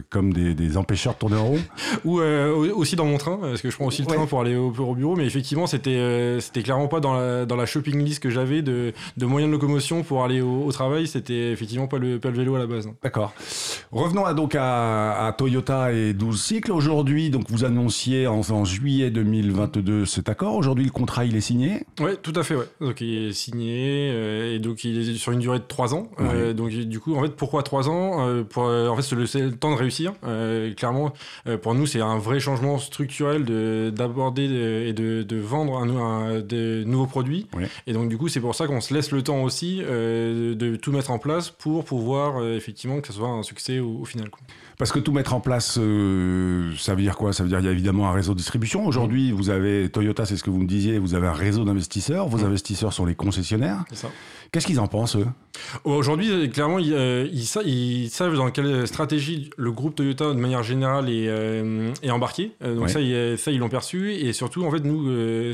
comme 0.10 0.34
des, 0.34 0.54
des 0.54 0.78
empêcheurs 0.78 1.14
de 1.14 1.20
tourner 1.20 1.38
en 1.38 1.46
rond? 1.46 1.60
Ou 2.04 2.20
au- 2.20 2.76
aussi 2.78 2.96
dans 2.96 3.06
mon 3.06 3.18
train, 3.18 3.38
parce 3.42 3.62
que 3.62 3.70
je 3.70 3.76
prends 3.76 3.86
aussi 3.88 4.02
le 4.02 4.08
Ouais. 4.10 4.16
train 4.16 4.26
pour 4.26 4.42
aller 4.42 4.56
au, 4.56 4.68
au 4.72 4.96
bureau, 4.96 5.16
mais 5.16 5.26
effectivement, 5.26 5.68
c'était 5.68 6.38
c'était 6.40 6.62
clairement 6.64 6.88
pas 6.88 7.00
dans 7.00 7.14
la, 7.14 7.46
dans 7.46 7.56
la 7.56 7.66
shopping 7.66 8.04
list 8.04 8.22
que 8.22 8.30
j'avais 8.30 8.62
de, 8.62 8.94
de 9.18 9.26
moyens 9.26 9.50
de 9.50 9.56
locomotion 9.56 10.04
pour 10.04 10.24
aller 10.24 10.42
au, 10.42 10.64
au 10.66 10.72
travail. 10.72 11.08
C'était 11.08 11.52
effectivement 11.52 11.88
pas 11.88 11.98
le, 11.98 12.20
pas 12.20 12.30
le 12.30 12.35
vélo 12.36 12.56
à 12.56 12.60
la 12.60 12.68
base. 12.68 12.86
non. 12.88 12.96
D'accord. 13.04 13.34
Revenons 13.92 14.26
à, 14.26 14.34
donc 14.34 14.56
à, 14.56 15.26
à 15.28 15.32
Toyota 15.34 15.92
et 15.94 16.14
12 16.14 16.42
cycles. 16.42 16.72
Aujourd'hui, 16.72 17.30
donc 17.30 17.50
vous 17.50 17.64
annonciez 17.66 18.28
en, 18.28 18.42
en 18.50 18.66
juillet 18.66 19.10
2022 19.10 20.06
cet 20.06 20.30
accord. 20.30 20.56
Aujourd'hui, 20.56 20.86
le 20.86 20.92
contrat 20.92 21.26
il 21.26 21.36
est 21.36 21.42
signé? 21.42 21.84
Ouais, 22.00 22.16
tout 22.18 22.34
à 22.36 22.44
fait, 22.44 22.56
ouais. 22.56 22.66
Donc 22.82 23.02
il 23.02 23.28
est 23.30 23.34
signé 23.34 24.10
euh, 24.12 24.56
et 24.56 24.60
donc 24.60 24.84
il 24.84 25.10
est 25.10 25.14
sur 25.16 25.32
une 25.32 25.40
durée 25.40 25.60
de 25.60 25.64
3 25.68 25.94
ans. 25.94 26.08
Euh, 26.20 26.54
donc 26.54 26.70
du 26.72 27.00
coup, 27.00 27.16
en 27.16 27.22
fait, 27.24 27.36
pourquoi 27.36 27.64
3 27.64 27.90
ans? 27.90 28.28
Euh, 28.28 28.44
pour, 28.44 28.64
En 28.64 28.96
fait, 28.96 29.02
c'est 29.02 29.16
le, 29.16 29.46
le 29.50 29.56
temps 29.56 29.72
de 29.72 29.78
réussir. 29.78 30.14
Clairement, 30.78 31.14
pour 31.62 31.74
nous, 31.76 31.86
c'est 31.86 32.02
un 32.02 32.18
vrai 32.18 32.40
changement 32.40 32.78
structurel 32.78 33.46
de- 33.46 33.92
d'aborder 33.96 34.48
de- 34.48 34.84
et 34.88 34.94
de, 34.94 35.24
de 35.24 35.38
vendre 35.38 35.78
un, 35.78 35.90
un- 35.90 36.40
de 36.42 36.84
nouveaux 36.86 37.06
produits. 37.08 37.48
Ouais. 37.56 37.68
Et 37.88 37.94
donc 37.94 38.10
du 38.10 38.18
coup, 38.18 38.28
c'est 38.28 38.40
pour 38.40 38.56
ça 38.56 38.68
qu'on 38.68 38.82
se 38.82 38.94
laisse 38.94 39.12
le 39.12 39.22
temps 39.22 39.44
aussi 39.44 39.78
de 39.86 40.76
tout 40.76 40.92
mettre 40.92 41.12
en 41.12 41.20
place 41.20 41.50
pour 41.50 41.86
pouvoir 41.86 42.25
euh, 42.38 42.56
effectivement 42.58 43.00
que 43.02 43.08
ce 43.08 43.14
soit 43.14 43.28
un 43.30 43.44
succès 43.44 43.80
au, 43.80 44.00
au 44.02 44.06
final. 44.06 44.30
quoi. 44.30 44.42
Parce 44.78 44.92
que 44.92 45.00
tout 45.00 45.14
mettre 45.14 45.34
en 45.34 45.40
place, 45.40 45.78
euh, 45.80 46.74
ça 46.78 46.96
veut 46.96 47.02
dire 47.02 47.16
quoi? 47.16 47.32
Ça 47.32 47.44
veut 47.44 47.50
dire 47.50 47.60
qu'il 47.60 47.68
y 47.68 47.70
a 47.70 47.72
évidemment 47.72 48.10
un 48.10 48.12
réseau 48.12 48.34
de 48.34 48.38
distribution. 48.40 48.86
Aujourd'hui, 48.86 49.32
vous 49.32 49.50
avez 49.50 49.90
Toyota, 49.90 50.26
c'est 50.26 50.36
ce 50.36 50.44
que 50.44 50.50
vous 50.50 50.60
me 50.60 50.68
disiez, 50.68 51.00
vous 51.00 51.14
avez 51.16 51.28
un 51.28 51.32
réseau 51.34 51.64
d'investisseurs. 51.64 52.28
Vos 52.28 52.40
Mhm. 52.40 52.46
investisseurs 52.48 52.92
sont 52.94 53.06
les 53.06 53.16
concessionnaires. 53.16 53.86
C'est 53.90 53.96
ça. 53.96 54.10
Qu'est-ce 54.56 54.68
qu'ils 54.68 54.80
en 54.80 54.88
pensent, 54.88 55.18
eux? 55.18 55.26
Aujourd'hui, 55.84 56.32
euh, 56.32 56.48
clairement, 56.48 56.80
ils, 56.80 56.94
euh, 56.94 57.28
ils, 57.34 57.46
sa- 57.46 57.62
ils 57.64 58.10
savent 58.10 58.38
dans 58.38 58.50
quelle 58.52 58.88
stratégie 58.88 59.50
le 59.58 59.70
groupe 59.74 59.96
Toyota, 59.96 60.30
de 60.34 60.40
manière 60.40 60.64
générale, 60.64 61.10
est, 61.10 61.28
euh, 61.28 61.92
est 62.02 62.10
embarqué. 62.10 62.52
Donc 62.64 62.84
Ouais. 62.84 62.88
ça, 62.88 63.02
ils, 63.02 63.38
ça, 63.38 63.52
ils 63.52 63.60
l'ont 63.60 63.68
perçu. 63.68 64.14
Et 64.14 64.32
surtout, 64.32 64.64
en 64.64 64.72
fait, 64.72 64.80
nous, 64.80 65.10
euh, 65.10 65.54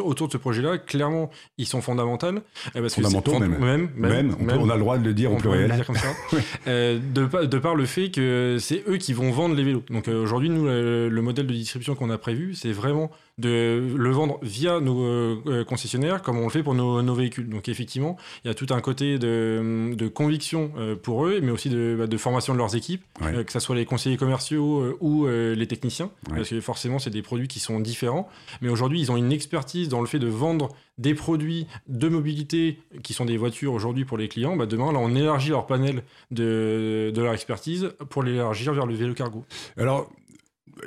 autour 0.00 0.26
de 0.26 0.32
ce 0.32 0.36
projet-là, 0.36 0.76
clairement, 0.76 1.30
ils 1.56 1.64
sont 1.66 1.80
fondamentaux. 1.80 2.26
parce 2.74 2.94
que 2.94 3.00
Fondamentaux, 3.00 3.32
c'est- 3.32 3.38
même. 3.40 3.58
Même, 3.58 3.88
Même, 3.96 4.36
on, 4.38 4.44
peut- 4.44 4.52
on 4.60 4.68
a 4.68 4.74
le 4.74 4.80
droit 4.80 4.98
de 4.98 5.04
le 5.04 5.14
dire 5.14 5.30
au 5.30 5.34
même 5.36 5.40
pluriel. 5.40 5.72
dire 5.72 5.86
comme 5.86 5.96
ça. 5.96 6.08
Euh, 6.66 6.98
de, 7.14 7.46
de 7.46 7.58
par 7.58 7.74
le 7.74 7.86
fait 7.86 8.10
que 8.10 8.58
c'est 8.60 8.84
eux 8.86 8.98
qui 8.98 9.14
vont 9.14 9.30
vendre 9.30 9.54
les 9.54 9.64
vélos. 9.64 9.82
Donc 9.88 10.08
aujourd'hui, 10.08 10.50
nous, 10.50 10.66
le 10.66 11.20
modèle 11.22 11.46
de 11.46 11.54
distribution 11.54 11.94
qu'on 11.94 12.10
a 12.10 12.18
prévu, 12.18 12.54
c'est 12.54 12.72
vraiment 12.72 13.10
de 13.38 13.94
le 13.96 14.10
vendre 14.10 14.38
via 14.42 14.78
nos 14.80 15.02
euh, 15.04 15.36
euh, 15.46 15.64
concessionnaires, 15.64 16.20
comme 16.22 16.38
on 16.38 16.44
le 16.44 16.50
fait 16.50 16.62
pour 16.62 16.74
nos, 16.74 17.00
nos 17.02 17.14
véhicules. 17.14 17.48
Donc 17.48 17.68
effectivement, 17.68 18.16
il 18.44 18.48
y 18.48 18.50
a 18.50 18.54
tout 18.54 18.66
un 18.70 18.80
côté 18.80 19.18
de, 19.18 19.94
de 19.94 20.08
conviction 20.08 20.70
euh, 20.76 20.96
pour 20.96 21.26
eux, 21.26 21.40
mais 21.42 21.50
aussi 21.50 21.70
de, 21.70 21.96
bah, 21.98 22.06
de 22.06 22.16
formation 22.18 22.52
de 22.52 22.58
leurs 22.58 22.76
équipes, 22.76 23.02
Ouais. 23.22 23.44
que 23.44 23.52
ce 23.52 23.60
soit 23.60 23.76
les 23.76 23.84
conseillers 23.86 24.16
commerciaux 24.16 24.96
ou 25.00 25.26
les 25.26 25.66
techniciens, 25.66 26.10
Ouais. 26.30 26.36
parce 26.36 26.50
que 26.50 26.60
forcément, 26.60 26.98
c'est 26.98 27.10
des 27.10 27.22
produits 27.22 27.48
qui 27.48 27.60
sont 27.60 27.80
différents. 27.80 28.28
Mais 28.60 28.68
aujourd'hui, 28.68 29.00
ils 29.00 29.10
ont 29.12 29.16
une 29.16 29.32
expertise 29.32 29.88
dans 29.88 30.00
le 30.00 30.06
fait 30.06 30.18
de 30.18 30.26
vendre 30.26 30.68
des 30.98 31.14
produits 31.14 31.66
de 31.88 32.08
mobilité 32.08 32.78
qui 33.02 33.14
sont 33.14 33.24
des 33.24 33.36
voitures 33.36 33.72
aujourd'hui 33.72 34.04
pour 34.04 34.18
les 34.18 34.28
clients. 34.28 34.56
Bah, 34.56 34.66
demain, 34.66 34.92
là, 34.92 34.98
on 34.98 35.14
élargit 35.14 35.50
leur 35.50 35.66
panel 35.66 36.02
de, 36.30 37.10
de 37.14 37.22
leur 37.22 37.32
expertise 37.32 37.90
pour 38.10 38.22
l'élargir 38.22 38.72
vers 38.74 38.86
le 38.86 38.94
vélo 38.94 39.14
cargo. 39.14 39.44
Alors, 39.78 40.10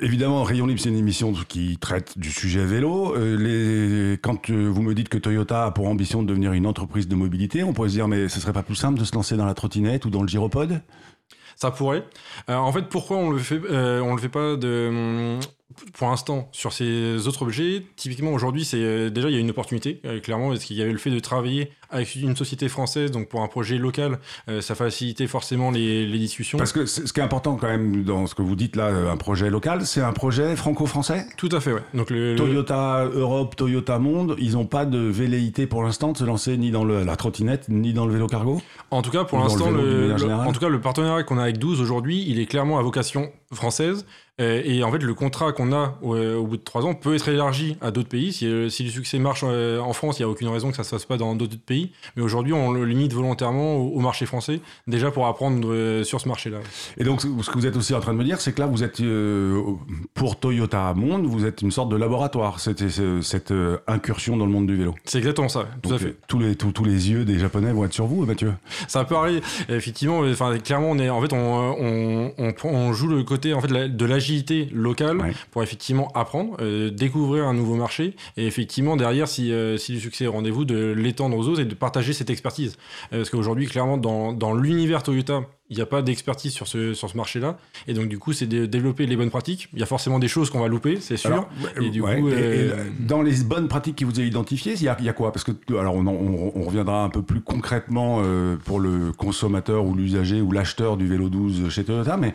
évidemment, 0.00 0.42
Rayon 0.42 0.66
Libre, 0.66 0.80
c'est 0.80 0.88
une 0.88 0.96
émission 0.96 1.32
qui 1.48 1.78
traite 1.78 2.18
du 2.18 2.30
sujet 2.30 2.64
vélo. 2.64 3.14
Euh, 3.16 3.36
les... 3.36 4.18
Quand 4.18 4.50
euh, 4.50 4.68
vous 4.68 4.82
me 4.82 4.94
dites 4.94 5.08
que 5.08 5.18
Toyota 5.18 5.66
a 5.66 5.70
pour 5.70 5.86
ambition 5.88 6.22
de 6.22 6.28
devenir 6.28 6.52
une 6.52 6.66
entreprise 6.66 7.08
de 7.08 7.14
mobilité, 7.14 7.62
on 7.64 7.72
pourrait 7.72 7.88
se 7.88 7.94
dire, 7.94 8.08
mais 8.08 8.28
ce 8.28 8.40
serait 8.40 8.52
pas 8.52 8.62
plus 8.62 8.74
simple 8.74 8.98
de 8.98 9.04
se 9.04 9.14
lancer 9.14 9.36
dans 9.36 9.46
la 9.46 9.54
trottinette 9.54 10.04
ou 10.04 10.10
dans 10.10 10.22
le 10.22 10.28
gyropode? 10.28 10.80
Ça 11.56 11.70
pourrait. 11.70 12.04
Euh, 12.50 12.54
en 12.54 12.70
fait, 12.70 12.82
pourquoi 12.82 13.16
on 13.16 13.30
le 13.30 13.38
fait, 13.38 13.60
euh, 13.70 14.00
on 14.00 14.14
le 14.14 14.20
fait 14.20 14.28
pas 14.28 14.56
de, 14.56 15.38
pour 15.94 16.08
l'instant 16.08 16.48
sur 16.52 16.72
ces 16.72 17.26
autres 17.26 17.42
objets 17.42 17.82
Typiquement 17.96 18.32
aujourd'hui, 18.32 18.64
c'est 18.64 18.78
euh, 18.80 19.10
déjà 19.10 19.28
il 19.28 19.34
y 19.34 19.36
a 19.36 19.40
une 19.40 19.50
opportunité 19.50 20.00
euh, 20.04 20.20
clairement 20.20 20.48
parce 20.50 20.64
qu'il 20.64 20.76
y 20.76 20.82
avait 20.82 20.92
le 20.92 20.98
fait 20.98 21.10
de 21.10 21.18
travailler 21.18 21.70
avec 21.90 22.14
une 22.16 22.34
société 22.34 22.68
française, 22.68 23.10
donc 23.12 23.28
pour 23.28 23.42
un 23.42 23.46
projet 23.48 23.78
local, 23.78 24.18
euh, 24.48 24.60
ça 24.60 24.74
facilitait 24.74 25.26
forcément 25.28 25.70
les, 25.70 26.04
les 26.04 26.18
discussions. 26.18 26.58
Parce 26.58 26.72
que 26.72 26.84
ce 26.84 27.12
qui 27.12 27.20
est 27.20 27.22
important 27.22 27.56
quand 27.56 27.68
même 27.68 28.02
dans 28.02 28.26
ce 28.26 28.34
que 28.34 28.42
vous 28.42 28.56
dites 28.56 28.74
là, 28.74 28.86
euh, 28.86 29.10
un 29.12 29.16
projet 29.16 29.50
local, 29.50 29.86
c'est 29.86 30.00
un 30.00 30.12
projet 30.12 30.56
franco-français? 30.56 31.26
Tout 31.36 31.48
à 31.52 31.60
fait, 31.60 31.72
ouais. 31.72 31.82
Donc 31.94 32.10
le, 32.10 32.32
le- 32.32 32.36
Toyota 32.36 33.04
Europe, 33.12 33.54
Toyota 33.56 33.98
Monde, 34.00 34.34
ils 34.38 34.52
n'ont 34.54 34.66
pas 34.66 34.84
de 34.84 34.98
velléité 34.98 35.66
pour 35.68 35.82
l'instant 35.84 36.10
de 36.12 36.16
se 36.18 36.24
lancer 36.24 36.56
ni 36.56 36.70
dans 36.72 36.84
le- 36.84 37.04
la 37.04 37.16
trottinette 37.16 37.66
ni 37.68 37.92
dans 37.92 38.06
le 38.06 38.12
vélo 38.12 38.26
cargo? 38.26 38.60
En 38.90 39.02
tout 39.02 39.10
cas, 39.10 39.24
pour 39.24 39.38
l'instant, 39.38 39.66
en 39.68 40.52
tout 40.52 40.60
cas, 40.60 40.68
le 40.68 40.80
partenariat 40.80 41.22
qu'on 41.24 41.38
a 41.38 41.42
avec 41.42 41.58
12 41.58 41.80
aujourd'hui, 41.80 42.24
il 42.28 42.40
est 42.40 42.46
clairement 42.46 42.78
à 42.78 42.82
vocation 42.82 43.30
française. 43.52 44.06
Euh, 44.38 44.60
et 44.66 44.84
en 44.84 44.92
fait, 44.92 44.98
le 44.98 45.14
contrat 45.14 45.52
qu'on 45.52 45.72
a 45.72 45.96
au, 46.02 46.14
euh, 46.14 46.36
au 46.36 46.46
bout 46.46 46.58
de 46.58 46.62
trois 46.62 46.84
ans 46.84 46.92
peut 46.92 47.14
être 47.14 47.26
élargi 47.30 47.78
à 47.80 47.90
d'autres 47.90 48.10
pays. 48.10 48.34
Si, 48.34 48.44
euh, 48.46 48.68
si 48.68 48.84
le 48.84 48.90
succès 48.90 49.18
marche 49.18 49.42
en 49.44 49.92
France, 49.94 50.18
il 50.18 50.22
n'y 50.22 50.26
a 50.26 50.28
aucune 50.28 50.48
raison 50.48 50.68
que 50.68 50.76
ça 50.76 50.82
ne 50.82 50.84
se 50.84 50.90
fasse 50.90 51.06
pas 51.06 51.16
dans 51.16 51.34
d'autres 51.34 51.56
pays. 51.58 51.92
Mais 52.16 52.22
aujourd'hui, 52.22 52.52
on 52.52 52.70
le 52.70 52.84
limite 52.84 53.14
volontairement 53.14 53.76
au, 53.76 53.94
au 53.96 54.00
marché 54.00 54.26
français, 54.26 54.60
déjà 54.86 55.10
pour 55.10 55.26
apprendre 55.26 56.02
sur 56.02 56.20
ce 56.20 56.28
marché-là. 56.28 56.58
Et 56.98 57.04
donc, 57.04 57.22
ce 57.22 57.28
que 57.50 57.54
vous 57.58 57.66
êtes 57.66 57.76
aussi 57.76 57.94
en 57.94 58.00
train 58.00 58.12
de 58.12 58.18
me 58.18 58.24
dire, 58.24 58.38
c'est 58.38 58.52
que 58.52 58.60
là, 58.60 58.66
vous 58.66 58.84
êtes, 58.84 59.00
euh, 59.00 59.58
pour 60.12 60.38
Toyota 60.38 60.92
Monde, 60.92 61.24
vous 61.24 61.46
êtes 61.46 61.62
une 61.62 61.70
sorte 61.70 61.88
de 61.88 61.96
laboratoire, 61.96 62.60
cette, 62.60 62.86
ce- 62.90 63.22
cette 63.22 63.52
euh, 63.52 63.78
incursion 63.86 64.36
dans 64.36 64.44
le 64.44 64.52
monde 64.52 64.66
du 64.66 64.76
vélo. 64.76 64.94
C'est 65.06 65.16
exactement 65.16 65.48
ça, 65.48 65.66
tout 65.82 65.88
Donc, 65.88 65.98
à 65.98 66.04
fait. 66.04 66.16
tous, 66.28 66.38
les, 66.38 66.56
tous, 66.56 66.72
tous 66.72 66.84
les 66.84 67.10
yeux 67.10 67.24
des 67.24 67.38
Japonais 67.38 67.72
vont 67.72 67.86
être 67.86 67.94
sur 67.94 68.04
vous, 68.06 68.26
Mathieu. 68.26 68.52
Ça 68.86 69.02
peut 69.06 69.16
arriver. 69.16 69.40
Effectivement, 69.70 70.18
enfin, 70.18 70.58
clairement, 70.58 70.90
on 70.90 70.98
est, 70.98 71.08
en 71.08 71.22
fait, 71.22 71.32
on, 71.32 71.38
on, 71.38 72.32
on, 72.36 72.54
on 72.64 72.92
joue 72.92 73.08
le 73.08 73.22
côté 73.22 73.35
en 73.52 73.60
fait, 73.60 73.68
de 73.68 73.74
la- 73.74 73.88
de 73.88 74.04
l'agilité 74.04 74.68
locale 74.72 75.18
Ouais. 75.18 75.32
pour 75.50 75.62
effectivement 75.62 76.10
apprendre, 76.14 76.56
euh, 76.60 76.90
découvrir 76.90 77.44
un 77.46 77.54
nouveau 77.54 77.74
marché 77.76 78.14
et 78.36 78.46
effectivement, 78.46 78.96
derrière, 78.96 79.28
si, 79.28 79.52
euh, 79.52 79.76
si 79.76 79.92
le 79.92 80.00
succès 80.00 80.24
est 80.24 80.28
au 80.28 80.32
rendez-vous, 80.32 80.64
de 80.64 80.92
l'étendre 80.96 81.36
aux 81.36 81.48
autres 81.48 81.60
et 81.60 81.64
de 81.64 81.74
partager 81.74 82.12
cette 82.12 82.30
expertise. 82.30 82.76
Euh, 83.12 83.18
parce 83.18 83.30
qu'aujourd'hui, 83.30 83.66
clairement, 83.66 83.96
dans, 83.98 84.32
dans 84.32 84.54
l'univers 84.54 85.02
Toyota, 85.02 85.42
il 85.68 85.74
n'y 85.76 85.82
a 85.82 85.86
pas 85.86 86.00
d'expertise 86.00 86.52
sur 86.52 86.68
ce, 86.68 86.94
sur 86.94 87.10
ce 87.10 87.16
marché-là. 87.16 87.58
Et 87.88 87.92
donc, 87.94 88.06
du 88.06 88.18
coup, 88.20 88.32
c'est 88.32 88.46
de 88.46 88.66
développer 88.66 89.04
les 89.06 89.16
bonnes 89.16 89.30
pratiques. 89.30 89.68
Il 89.72 89.80
y 89.80 89.82
a 89.82 89.86
forcément 89.86 90.20
des 90.20 90.28
choses 90.28 90.48
qu'on 90.48 90.60
va 90.60 90.68
louper, 90.68 90.98
c'est 91.00 91.16
sûr. 91.16 91.30
Alors, 91.32 91.48
et 91.82 91.90
du 91.90 92.00
ouais, 92.00 92.20
coup, 92.20 92.28
et- 92.28 92.34
euh, 92.36 92.84
dans 93.00 93.20
les 93.20 93.42
bonnes 93.42 93.66
pratiques 93.66 93.96
qui 93.96 94.04
vous 94.04 94.16
avez 94.16 94.28
identifiées, 94.28 94.74
il 94.76 94.82
y 94.84 94.88
a, 94.88 94.96
il 95.00 95.04
y 95.04 95.08
a 95.08 95.12
quoi? 95.12 95.32
Parce 95.32 95.42
que 95.44 95.50
alors 95.76 95.96
on, 95.96 96.06
on- 96.06 96.52
on 96.54 96.62
reviendra 96.62 97.02
un 97.02 97.08
peu 97.08 97.20
plus 97.22 97.40
concrètement 97.40 98.20
euh, 98.22 98.54
pour 98.64 98.78
le 98.78 99.10
consommateur 99.10 99.84
ou 99.84 99.96
l'usager 99.96 100.40
ou 100.40 100.52
l'acheteur 100.52 100.96
du 100.96 101.08
vélo 101.08 101.28
12 101.28 101.68
chez 101.68 101.82
Toyota, 101.82 102.16
mais 102.16 102.32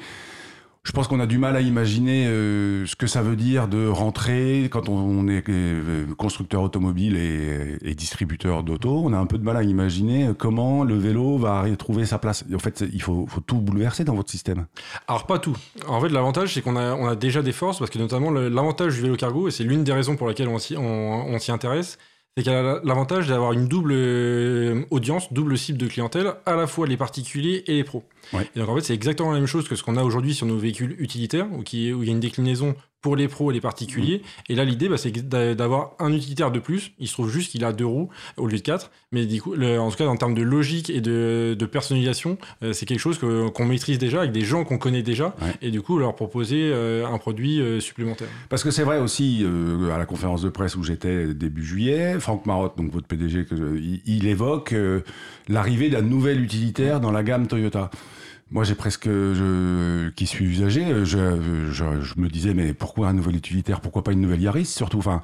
je 0.83 0.91
pense 0.93 1.07
qu'on 1.07 1.19
a 1.19 1.27
du 1.27 1.37
mal 1.37 1.55
à 1.55 1.61
imaginer 1.61 2.25
euh, 2.25 2.87
ce 2.87 2.95
que 2.95 3.05
ça 3.05 3.21
veut 3.21 3.35
dire 3.35 3.67
de 3.67 3.87
rentrer 3.87 4.67
quand 4.71 4.89
on, 4.89 5.27
est 5.27 5.47
euh, 5.47 6.07
constructeur 6.17 6.63
automobile 6.63 7.17
et, 7.17 7.77
et 7.83 7.93
distributeur 7.93 8.63
d'auto. 8.63 9.03
On 9.05 9.13
a 9.13 9.17
un 9.17 9.27
peu 9.27 9.37
de 9.37 9.43
mal 9.43 9.57
à 9.57 9.63
imaginer 9.63 10.31
comment 10.37 10.83
le 10.83 10.97
vélo 10.97 11.37
va 11.37 11.63
arri- 11.63 11.77
trouver 11.77 12.05
sa 12.05 12.17
place. 12.17 12.45
En 12.51 12.57
fait, 12.57 12.83
il 12.91 13.01
faut, 13.01 13.27
tout 13.45 13.57
bouleverser 13.57 14.03
dans 14.03 14.15
votre 14.15 14.31
système. 14.31 14.65
Alors 15.07 15.27
pas 15.27 15.37
tout. 15.37 15.55
En 15.87 16.01
fait, 16.01 16.09
l'avantage, 16.09 16.55
c'est 16.55 16.61
qu'on 16.61 16.75
a, 16.75 17.15
déjà 17.15 17.43
des 17.43 17.51
forces, 17.51 17.77
parce 17.77 17.91
que 17.91 17.99
notamment 17.99 18.31
l'avantage 18.31 18.95
du 18.95 19.01
vélo 19.01 19.15
cargo, 19.15 19.47
et 19.47 19.51
c'est 19.51 19.63
l'une 19.63 19.83
des 19.83 19.93
raisons 19.93 20.15
pour 20.15 20.27
laquelle 20.27 20.47
on 20.47 20.57
s'y 20.57 21.51
intéresse, 21.51 21.99
c'est 22.35 22.43
qu'elle 22.43 22.53
a 22.53 22.81
l'avantage 22.83 23.27
d'avoir 23.27 23.51
une 23.51 23.67
double 23.67 23.91
euh, 23.93 24.85
audience, 24.89 25.33
double 25.33 25.57
cible 25.57 25.77
de 25.77 25.87
clientèle, 25.87 26.33
à 26.45 26.55
la 26.55 26.65
fois 26.65 26.87
les 26.87 26.97
particuliers 26.97 27.63
et 27.67 27.73
les 27.73 27.83
pros. 27.83 28.03
Ouais. 28.33 28.49
Et 28.55 28.59
donc 28.59 28.69
en 28.69 28.75
fait, 28.75 28.81
c'est 28.81 28.93
exactement 28.93 29.31
la 29.31 29.37
même 29.37 29.47
chose 29.47 29.67
que 29.67 29.75
ce 29.75 29.83
qu'on 29.83 29.97
a 29.97 30.03
aujourd'hui 30.03 30.33
sur 30.33 30.45
nos 30.45 30.57
véhicules 30.57 30.95
utilitaires, 30.99 31.47
où, 31.51 31.61
qui, 31.63 31.91
où 31.91 32.03
il 32.03 32.07
y 32.07 32.09
a 32.09 32.13
une 32.13 32.21
déclinaison 32.21 32.75
pour 33.01 33.15
les 33.15 33.27
pros 33.27 33.49
et 33.51 33.53
les 33.53 33.61
particuliers. 33.61 34.21
Et 34.47 34.55
là, 34.55 34.63
l'idée, 34.63 34.87
bah, 34.87 34.97
c'est 34.97 35.11
d'a- 35.27 35.55
d'avoir 35.55 35.93
un 35.99 36.13
utilitaire 36.13 36.51
de 36.51 36.59
plus. 36.59 36.91
Il 36.99 37.07
se 37.07 37.13
trouve 37.13 37.29
juste 37.31 37.51
qu'il 37.51 37.65
a 37.65 37.73
deux 37.73 37.85
roues 37.85 38.09
au 38.37 38.47
lieu 38.47 38.57
de 38.57 38.61
quatre. 38.61 38.91
Mais 39.11 39.25
du 39.25 39.41
coup, 39.41 39.55
le- 39.55 39.79
en 39.79 39.89
tout 39.89 39.97
cas, 39.97 40.05
en 40.05 40.15
termes 40.15 40.35
de 40.35 40.43
logique 40.43 40.89
et 40.89 41.01
de, 41.01 41.55
de 41.57 41.65
personnalisation, 41.65 42.37
euh, 42.63 42.73
c'est 42.73 42.85
quelque 42.85 42.99
chose 42.99 43.17
qu'on 43.19 43.65
maîtrise 43.65 43.97
déjà 43.97 44.19
avec 44.19 44.31
des 44.31 44.41
gens 44.41 44.63
qu'on 44.63 44.77
connaît 44.77 45.01
déjà. 45.01 45.35
Ouais. 45.41 45.53
Et 45.63 45.71
du 45.71 45.81
coup, 45.81 45.97
leur 45.97 46.15
proposer 46.15 46.69
euh, 46.71 47.05
un 47.07 47.17
produit 47.17 47.59
euh, 47.59 47.79
supplémentaire. 47.79 48.27
Parce 48.49 48.63
que 48.63 48.69
c'est 48.71 48.83
vrai 48.83 48.99
aussi, 48.99 49.45
à 49.93 49.97
la 49.97 50.05
conférence 50.05 50.41
de 50.43 50.49
presse 50.49 50.75
où 50.75 50.83
j'étais 50.83 51.33
début 51.33 51.65
juillet, 51.65 52.19
Franck 52.19 52.45
Marotte, 52.45 52.77
donc 52.77 52.91
votre 52.91 53.07
PDG, 53.07 53.45
que 53.45 53.55
je- 53.55 53.77
il, 53.77 54.01
il 54.05 54.27
évoque 54.27 54.75
l'arrivée 55.49 55.89
d'un 55.89 56.01
nouvel 56.01 56.41
utilitaire 56.41 56.99
dans 56.99 57.11
la 57.11 57.23
gamme 57.23 57.47
Toyota. 57.47 57.89
Moi, 58.51 58.65
j'ai 58.65 58.75
presque, 58.75 59.07
je, 59.07 60.09
qui 60.09 60.27
suis 60.27 60.61
euh, 60.61 61.05
je, 61.05 61.71
je, 61.71 62.19
me 62.19 62.27
disais, 62.27 62.53
mais 62.53 62.73
pourquoi 62.73 63.07
un 63.07 63.13
nouvel 63.13 63.37
utilitaire? 63.37 63.79
Pourquoi 63.79 64.03
pas 64.03 64.11
une 64.11 64.19
nouvelle 64.19 64.41
Yaris 64.41 64.65
Surtout, 64.65 64.97
enfin, 64.97 65.21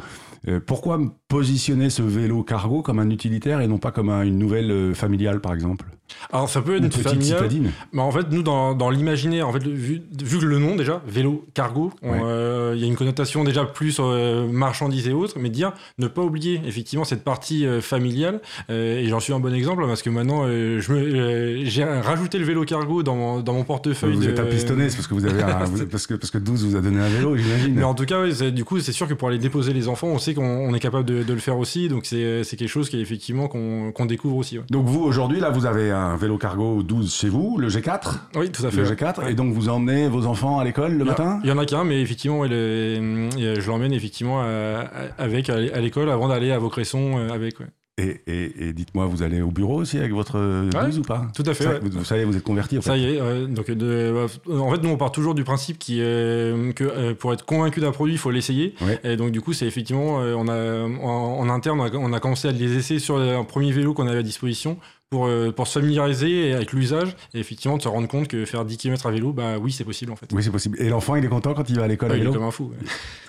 euh, 0.47 0.61
pourquoi 0.65 0.97
positionner 1.27 1.89
ce 1.89 2.01
vélo 2.01 2.43
cargo 2.43 2.81
comme 2.81 2.99
un 2.99 3.09
utilitaire 3.09 3.59
et 3.59 3.67
non 3.67 3.79
pas 3.79 3.91
comme 3.91 4.09
un- 4.09 4.23
une 4.23 4.37
nouvelle 4.37 4.71
euh, 4.71 4.93
familiale, 4.93 5.41
par 5.41 5.53
exemple? 5.53 5.96
Alors, 6.31 6.49
ça 6.49 6.61
peut 6.61 6.77
Une 6.77 6.85
être 6.85 6.97
familial. 6.99 7.37
citadine 7.37 7.71
Mais 7.93 8.01
en 8.01 8.11
fait, 8.11 8.27
nous, 8.31 8.43
dans, 8.43 8.73
dans 8.75 8.89
l'imaginaire, 8.89 9.47
en 9.47 9.53
fait, 9.53 9.63
vu, 9.65 10.01
vu 10.23 10.39
que 10.39 10.45
le 10.45 10.59
nom, 10.59 10.75
déjà, 10.75 11.01
vélo, 11.07 11.45
cargo, 11.53 11.91
Ouais. 12.03 12.19
euh, 12.23 12.73
il 12.75 12.81
y 12.81 12.83
a 12.83 12.87
une 12.87 12.95
connotation 12.95 13.43
déjà 13.43 13.65
plus 13.65 13.97
euh, 13.99 14.47
marchandise 14.47 15.07
et 15.07 15.13
autres, 15.13 15.35
mais 15.39 15.49
dire, 15.49 15.73
ne 15.97 16.07
pas 16.07 16.21
oublier 16.21 16.61
effectivement 16.65 17.05
cette 17.05 17.23
partie 17.23 17.65
euh, 17.65 17.81
familiale. 17.81 18.41
Et 18.69 19.05
j'en 19.07 19.19
suis 19.19 19.33
un 19.33 19.39
bon 19.39 19.53
exemple 19.53 19.85
parce 19.87 20.01
que 20.01 20.09
maintenant, 20.09 20.45
j'ai 20.47 21.83
rajouté 21.83 22.37
le 22.39 22.45
vélo 22.45 22.63
cargo 22.65 23.03
dans 23.03 23.15
mon, 23.15 23.39
dans 23.41 23.53
mon 23.53 23.63
portefeuille. 23.63 24.15
Vous 24.15 24.23
de- 24.23 24.29
êtes 24.29 24.39
un 24.39 24.45
pistonné, 24.45 24.85
parce 24.87 25.07
que 25.07 25.13
vous 25.13 25.25
avez 25.25 25.43
un- 25.43 25.47
parce 25.91 26.07
que 26.07 26.13
parce 26.15 26.31
que 26.31 26.37
12 26.37 26.65
vous 26.65 26.75
a 26.75 26.81
donné 26.81 26.99
un 27.01 27.07
vélo, 27.09 27.35
j'imagine. 27.37 27.73
Mais 27.75 27.83
en 27.83 27.93
tout 27.93 28.05
cas, 28.05 28.21
ouais, 28.21 28.51
du 28.51 28.63
coup, 28.65 28.79
c'est 28.79 28.91
sûr 28.91 29.07
que 29.07 29.13
pour 29.13 29.27
aller 29.27 29.37
déposer 29.37 29.73
les 29.73 29.87
enfants, 29.87 30.07
on 30.07 30.19
sait 30.19 30.33
qu'on 30.33 30.43
on 30.67 30.73
est 30.73 30.79
capable 30.79 31.05
de, 31.05 31.23
de 31.23 31.33
le 31.33 31.39
faire 31.39 31.57
aussi. 31.57 31.89
Donc, 31.89 32.05
c'est 32.05 32.43
quelque 32.57 32.67
chose 32.67 32.89
qui 32.89 32.97
est 32.97 33.01
effectivement 33.01 33.47
qu'on 33.47 33.91
qu'on 33.91 34.05
découvre 34.05 34.37
aussi. 34.37 34.57
ouais. 34.57 34.63
Donc 34.69 34.85
vous 34.85 35.01
aujourd'hui 35.01 35.39
là, 35.39 35.49
vous 35.49 35.65
avez 35.65 35.91
un 35.97 36.15
vélo 36.17 36.37
cargo 36.37 36.83
12 36.83 37.13
chez 37.13 37.29
vous, 37.29 37.57
le 37.57 37.67
G4. 37.69 38.19
Oui, 38.35 38.49
tout 38.51 38.65
à 38.65 38.71
fait. 38.71 38.77
Le 38.77 38.83
ouais. 38.87 38.95
G4, 38.95 39.19
Ouais. 39.23 39.31
et 39.31 39.35
donc 39.35 39.53
vous 39.53 39.69
emmenez 39.69 40.07
vos 40.07 40.25
enfants 40.25 40.59
à 40.59 40.63
l'école 40.63 40.93
le 40.93 40.97
Il 40.97 40.99
y 40.99 41.01
a- 41.01 41.11
matin? 41.11 41.39
Il 41.43 41.49
y 41.49 41.51
en 41.51 41.57
a 41.57 41.65
qu'un, 41.65 41.83
mais 41.83 42.01
effectivement, 42.01 42.39
ouais, 42.39 42.49
je 42.49 43.67
l'emmène 43.67 43.93
effectivement 43.93 44.41
à- 44.41 44.85
avec 45.17 45.49
à 45.49 45.57
l'é- 45.59 45.73
à 45.73 45.79
l'école 45.79 46.09
avant 46.09 46.27
d'aller 46.27 46.51
à 46.51 46.59
Vaucresson 46.59 47.17
euh, 47.17 47.29
avec. 47.33 47.59
ouais. 47.59 47.67
Et, 47.99 48.21
et- 48.27 48.67
et 48.67 48.73
dites-moi, 48.73 49.07
vous 49.07 49.23
allez 49.23 49.41
au 49.41 49.49
bureau 49.49 49.77
aussi 49.81 49.97
avec 49.97 50.11
votre 50.11 50.37
12 50.69 50.99
ou 50.99 51.01
pas? 51.01 51.25
Tout 51.35 51.41
à 51.47 51.55
fait. 51.55 51.63
Ça, 51.63 51.69
ouais. 51.71 51.79
vous, 51.81 51.89
vous 51.97 52.05
savez, 52.05 52.25
vous 52.25 52.37
êtes 52.37 52.43
converti 52.43 52.77
en 52.77 52.81
fait. 52.81 52.89
Ça 52.91 52.95
y 52.95 53.05
est. 53.15 53.19
euh, 53.19 53.47
donc, 53.47 53.71
de, 53.71 54.13
bah, 54.13 54.53
en 54.61 54.69
fait, 54.71 54.83
nous, 54.83 54.89
on 54.89 54.97
part 54.97 55.11
toujours 55.11 55.33
du 55.33 55.43
principe 55.43 55.79
qui, 55.79 55.97
euh, 55.99 56.71
que 56.73 56.83
euh, 56.83 57.15
pour 57.15 57.33
être 57.33 57.43
convaincu 57.43 57.79
d'un 57.79 57.91
produit, 57.91 58.13
il 58.13 58.19
faut 58.19 58.29
l'essayer. 58.29 58.75
Ouais. 58.81 58.99
Et 59.03 59.17
donc, 59.17 59.31
du 59.31 59.41
coup, 59.41 59.51
c'est 59.53 59.65
effectivement, 59.65 60.17
on 60.17 60.47
a, 60.47 60.83
en, 60.83 61.39
en 61.39 61.49
interne, 61.49 61.79
on 61.79 61.85
a, 61.85 61.95
on 61.95 62.13
a 62.13 62.19
commencé 62.19 62.47
à 62.47 62.51
les 62.51 62.77
essayer 62.77 62.99
sur 62.99 63.17
un 63.17 63.43
premier 63.43 63.71
vélo 63.71 63.95
qu'on 63.95 64.05
avait 64.05 64.19
à 64.19 64.23
disposition 64.23 64.77
pour, 65.09 65.25
euh, 65.27 65.51
pour 65.51 65.67
se 65.67 65.79
familiariser 65.79 66.53
avec 66.53 66.73
l'usage 66.73 67.15
et 67.33 67.39
effectivement 67.39 67.77
de 67.77 67.81
se 67.81 67.87
rendre 67.87 68.07
compte 68.07 68.27
que 68.27 68.43
faire 68.45 68.65
10 68.65 68.77
km 68.77 69.05
à 69.05 69.11
vélo, 69.11 69.31
bah 69.33 69.57
oui, 69.57 69.71
c'est 69.71 69.83
possible 69.85 70.11
en 70.11 70.15
fait. 70.15 70.27
Oui, 70.33 70.43
c'est 70.43 70.51
possible. 70.51 70.81
Et 70.81 70.89
l'enfant, 70.89 71.15
il 71.15 71.23
est 71.23 71.29
content 71.29 71.53
quand 71.53 71.69
il 71.69 71.77
va 71.77 71.83
à 71.85 71.87
l'école 71.87 72.09
Ouais, 72.09 72.15
à 72.15 72.17
il 72.17 72.21
est 72.21 72.25
vélo 72.25 72.33
comme 72.33 72.47
un 72.47 72.51
fou. 72.51 72.71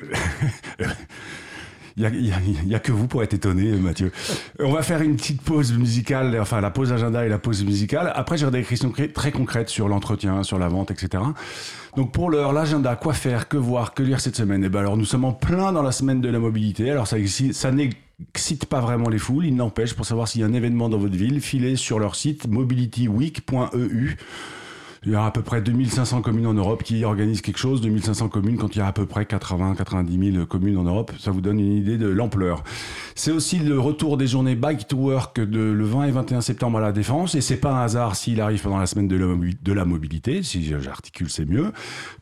ouais. 0.01 0.87
Il 1.99 2.67
n'y 2.67 2.75
a, 2.75 2.79
que 2.79 2.93
vous 2.93 3.09
pour 3.09 3.25
être 3.25 3.35
étonné, 3.35 3.73
Mathieu. 3.73 4.13
On 4.61 4.71
va 4.71 4.83
faire 4.83 5.03
une 5.03 5.17
petite 5.17 5.43
pause 5.43 5.73
musicale, 5.73 6.39
enfin 6.41 6.61
la 6.61 6.71
pause 6.71 6.93
agenda 6.93 7.27
et 7.27 7.29
la 7.29 7.39
pause 7.39 7.65
musicale. 7.65 8.13
Après, 8.15 8.39
j'aurai 8.39 8.53
des 8.53 8.63
questions 8.63 8.93
très 9.13 9.33
concrètes 9.33 9.69
sur 9.69 9.89
l'entretien, 9.89 10.45
sur 10.45 10.59
la 10.61 10.69
vente, 10.69 10.93
etc. 10.93 11.25
Donc 11.97 12.13
pour 12.13 12.31
l'heure, 12.31 12.53
l'agenda, 12.53 12.95
quoi 12.95 13.15
faire, 13.15 13.49
que 13.49 13.57
voir, 13.57 13.95
que 13.95 14.05
lire 14.05 14.21
cette 14.21 14.37
semaine? 14.37 14.63
Eh 14.63 14.69
ben 14.69 14.79
alors 14.81 14.97
nous 14.97 15.05
sommes 15.05 15.25
en 15.25 15.33
plein 15.33 15.73
dans 15.73 15.83
la 15.83 15.91
semaine 15.91 16.21
de 16.21 16.29
la 16.29 16.39
mobilité. 16.39 16.89
Alors 16.91 17.09
ça, 17.09 17.17
ça 17.53 17.73
n'excite 17.73 18.67
pas 18.67 18.81
vraiment 18.81 19.09
les 19.09 19.19
foules. 19.19 19.47
Il 19.47 19.57
n'empêche, 19.57 19.95
pour 19.95 20.07
savoir 20.07 20.29
s'il 20.29 20.43
y 20.43 20.45
a 20.45 20.47
un 20.47 20.53
événement 20.53 20.89
dans 20.89 20.99
votre 20.99 21.17
ville, 21.17 21.41
filez 21.41 21.75
sur 21.75 21.99
leur 21.99 22.15
site 22.15 22.47
mobilityweek.eu. 22.47 24.17
Il 25.05 25.13
y 25.13 25.15
a 25.15 25.25
à 25.25 25.31
peu 25.31 25.43
près 25.43 25.61
2500 25.61 26.23
communes 26.23 26.47
en 26.47 26.55
Europe 26.55 26.83
qui 26.83 27.05
organisent 27.05 27.41
quelque 27.41 27.59
chose. 27.59 27.81
2500 27.81 28.29
communes 28.29 28.57
quand 28.57 28.75
il 28.75 28.79
y 28.79 28.83
a 28.83 28.87
à 28.87 28.93
peu 28.93 29.07
près 29.07 29.25
80-90 29.25 30.33
000 30.33 30.47
communes 30.47 30.77
en 30.77 30.85
Europe. 30.85 31.13
Ça 31.19 31.31
vous 31.31 31.41
donne 31.41 31.61
une 31.61 31.77
idée 31.77 31.99
de 31.99 32.09
l'ampleur. 32.09 32.65
C'est 33.15 33.31
aussi 33.31 33.59
le 33.59 33.79
retour 33.79 34.17
des 34.17 34.27
journées 34.27 34.57
Bike 34.57 34.89
to 34.89 34.97
Work 34.97 35.41
de 35.41 35.61
le 35.61 35.85
20 35.85 36.05
et 36.05 36.11
21 36.11 36.41
septembre 36.41 36.79
à 36.79 36.81
la 36.81 36.93
Défense. 36.93 37.35
Et 37.35 37.41
c'est 37.41 37.57
pas 37.57 37.73
un 37.73 37.85
hasard 37.85 38.17
s'il 38.17 38.41
arrive 38.41 38.63
pendant 38.63 38.79
la 38.79 38.87
semaine 38.87 39.09
de 39.09 39.73
la, 39.73 39.85
mobilité. 39.85 40.43
Si 40.43 40.65
j'articule, 40.81 41.31
c'est 41.31 41.47
mieux. 41.47 41.73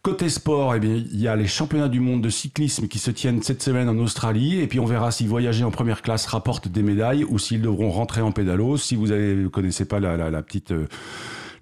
Côté 0.02 0.28
sport, 0.28 0.74
eh 0.74 0.80
bien, 0.80 0.94
il 0.94 1.20
y 1.20 1.28
a 1.28 1.36
les 1.36 1.46
championnats 1.46 1.88
du 1.88 2.00
monde 2.00 2.22
de 2.22 2.30
cyclisme 2.30 2.88
qui 2.88 2.98
se 2.98 3.10
tiennent 3.10 3.42
cette 3.42 3.62
semaine 3.62 3.88
en 3.88 3.96
Australie. 3.98 4.60
Et 4.60 4.66
puis 4.66 4.80
on 4.80 4.86
verra 4.86 5.10
si 5.10 5.26
voyager 5.26 5.64
en 5.64 5.70
première 5.70 6.02
classe 6.02 6.26
rapporte 6.26 6.68
des 6.68 6.82
médailles 6.82 7.24
ou 7.24 7.38
s'ils 7.38 7.62
devront 7.62 7.90
rentrer 7.90 8.20
en 8.20 8.32
pédalo. 8.32 8.76
Si 8.76 8.96
vous 8.96 9.08
ne 9.08 9.48
connaissez 9.48 9.86
pas 9.86 10.00
la 10.00 10.42
petite... 10.42 10.72
euh, 10.72 10.86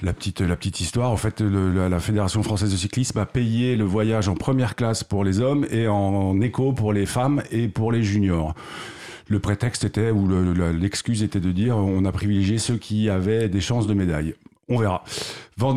la 0.02 0.12
petite, 0.12 0.80
histoire, 0.80 1.10
en 1.10 1.16
fait, 1.16 1.40
la, 1.40 1.98
Fédération 2.00 2.42
française 2.42 2.70
de 2.72 2.76
cyclisme 2.76 3.18
a 3.18 3.26
payé 3.26 3.76
le 3.76 3.84
voyage 3.84 4.28
en 4.28 4.34
première 4.34 4.74
classe 4.74 5.04
pour 5.04 5.24
les 5.24 5.40
hommes 5.40 5.66
et 5.70 5.88
en, 5.88 6.40
éco 6.40 6.72
pour 6.72 6.92
les 6.92 7.06
femmes 7.06 7.42
et 7.50 7.68
pour 7.68 7.92
les 7.92 8.02
juniors. 8.02 8.54
Le 9.28 9.38
prétexte 9.38 9.84
était, 9.84 10.10
ou 10.10 10.26
le- 10.26 10.52
le- 10.52 10.72
l'excuse 10.72 11.22
était 11.22 11.40
de 11.40 11.50
dire, 11.52 11.76
on 11.78 12.04
a 12.04 12.12
privilégié 12.12 12.58
ceux 12.58 12.76
qui 12.76 13.08
avaient 13.08 13.48
des 13.48 13.60
chances 13.60 13.86
de 13.86 13.94
médaille. 13.94 14.34
On 14.68 14.78
verra. 14.78 15.04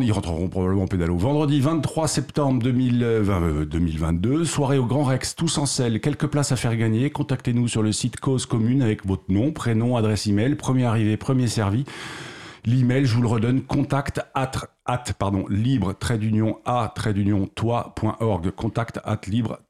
Ils 0.02 0.12
rentreront 0.12 0.48
probablement 0.48 0.84
en 0.84 0.86
pédalo. 0.86 1.16
Vendredi 1.16 1.60
23 1.60 2.08
septembre 2.08 2.62
2020, 2.62 3.42
euh, 3.42 3.64
2022, 3.66 4.44
soirée 4.46 4.78
au 4.78 4.86
Grand 4.86 5.04
Rex, 5.04 5.34
tous 5.36 5.58
en 5.58 5.66
selle, 5.66 6.00
quelques 6.00 6.26
places 6.26 6.52
à 6.52 6.56
faire 6.56 6.74
gagner. 6.74 7.10
Contactez-nous 7.10 7.68
sur 7.68 7.82
le 7.82 7.92
site 7.92 8.18
Cause 8.18 8.46
Commune 8.46 8.80
avec 8.82 9.04
votre 9.06 9.24
nom, 9.28 9.52
prénom, 9.52 9.96
adresse 9.96 10.26
email, 10.26 10.54
premier 10.54 10.84
arrivé, 10.84 11.16
premier 11.18 11.48
servi. 11.48 11.84
L'email, 12.68 13.06
je 13.06 13.14
vous 13.14 13.22
le 13.22 13.28
redonne, 13.28 13.62
contact 13.62 14.20
at, 14.34 14.50
pardon, 15.18 15.46
libre, 15.48 15.94
trait 15.98 16.18
d'union, 16.18 16.58
a, 16.66 16.92
trait 16.94 17.14
d'union, 17.14 17.46
toi.org, 17.46 18.50
contact 18.50 19.00
at 19.04 19.20
libre, 19.26 19.60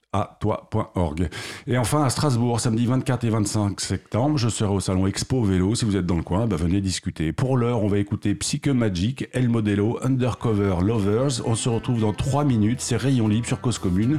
toi.org. 0.40 1.28
Et 1.68 1.78
enfin, 1.78 2.02
à 2.02 2.10
Strasbourg, 2.10 2.58
samedi 2.58 2.86
24 2.86 3.22
et 3.22 3.30
25 3.30 3.80
septembre, 3.80 4.36
je 4.36 4.48
serai 4.48 4.74
au 4.74 4.80
salon 4.80 5.06
Expo 5.06 5.44
Vélo. 5.44 5.76
Si 5.76 5.84
vous 5.84 5.96
êtes 5.96 6.06
dans 6.06 6.16
le 6.16 6.24
coin, 6.24 6.48
bah, 6.48 6.56
venez 6.56 6.80
discuter. 6.80 7.30
Pour 7.32 7.56
l'heure, 7.56 7.84
on 7.84 7.88
va 7.88 7.98
écouter 7.98 8.34
Psyche 8.34 8.66
Magic, 8.66 9.28
El 9.32 9.48
Modelo, 9.48 10.00
Undercover 10.02 10.78
Lovers. 10.82 11.46
On 11.46 11.54
se 11.54 11.68
retrouve 11.68 12.00
dans 12.00 12.12
3 12.12 12.42
minutes. 12.42 12.80
C'est 12.80 12.96
Rayon 12.96 13.28
Libre 13.28 13.46
sur 13.46 13.60
Cause 13.60 13.78
Commune. 13.78 14.18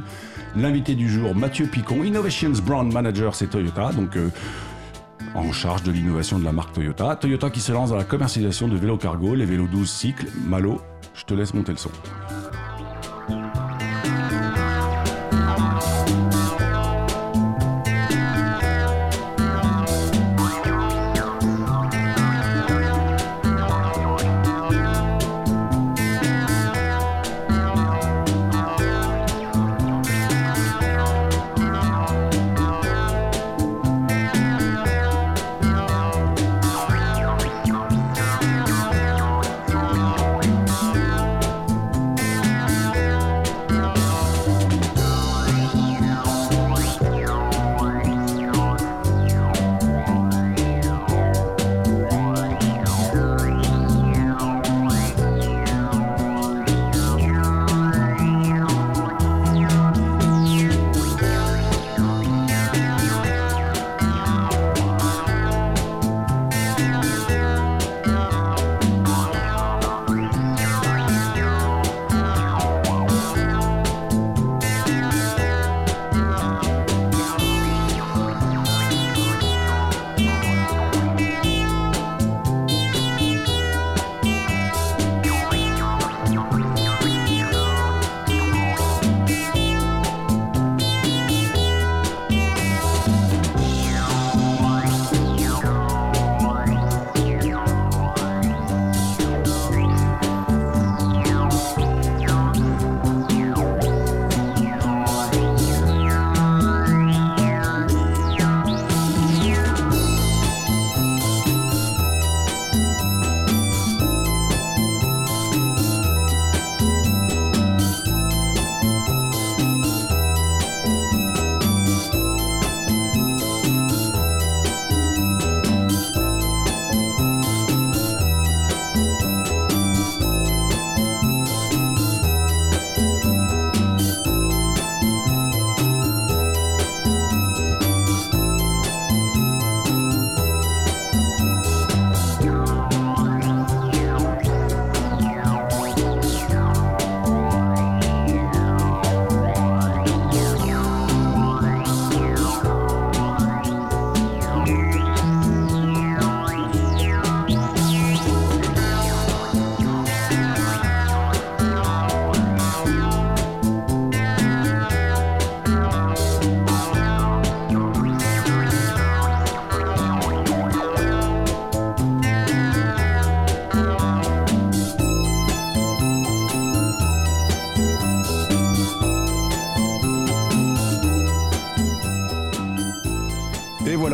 L'invité 0.56 0.94
du 0.94 1.10
jour, 1.10 1.34
Mathieu 1.34 1.66
Picon, 1.66 2.02
Innovations 2.02 2.54
Brand 2.64 2.90
Manager, 2.90 3.34
c'est 3.34 3.48
Toyota. 3.48 3.92
Donc, 3.92 4.16
euh, 4.16 4.30
en 5.34 5.52
charge 5.52 5.82
de 5.82 5.92
l'innovation 5.92 6.38
de 6.38 6.44
la 6.44 6.52
marque 6.52 6.72
Toyota. 6.72 7.16
Toyota 7.16 7.50
qui 7.50 7.60
se 7.60 7.72
lance 7.72 7.90
dans 7.90 7.96
la 7.96 8.04
commercialisation 8.04 8.68
de 8.68 8.76
vélos 8.76 8.98
cargo, 8.98 9.34
les 9.34 9.46
vélos 9.46 9.68
12 9.68 9.88
cycles. 9.88 10.26
Malo, 10.46 10.80
je 11.14 11.24
te 11.24 11.34
laisse 11.34 11.54
monter 11.54 11.72
le 11.72 11.78
son. 11.78 11.90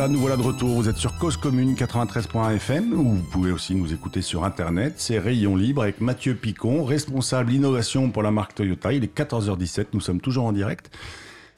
Nous 0.09 0.19
voilà 0.19 0.37
de 0.37 0.41
retour. 0.41 0.69
Vous 0.69 0.87
êtes 0.87 0.97
sur 0.97 1.17
Cause 1.17 1.37
Commune 1.37 1.73
93.fm 1.73 2.93
ou 2.93 3.15
vous 3.15 3.23
pouvez 3.23 3.51
aussi 3.51 3.75
nous 3.75 3.93
écouter 3.93 4.21
sur 4.21 4.43
Internet. 4.43 4.93
C'est 4.97 5.19
Rayon 5.19 5.55
Libre 5.55 5.81
avec 5.81 6.01
Mathieu 6.01 6.35
Picon, 6.35 6.85
responsable 6.85 7.51
innovation 7.51 8.09
pour 8.09 8.23
la 8.23 8.31
marque 8.31 8.55
Toyota. 8.55 8.93
Il 8.93 9.03
est 9.03 9.17
14h17, 9.17 9.87
nous 9.93 9.99
sommes 9.99 10.21
toujours 10.21 10.45
en 10.45 10.53
direct. 10.53 10.91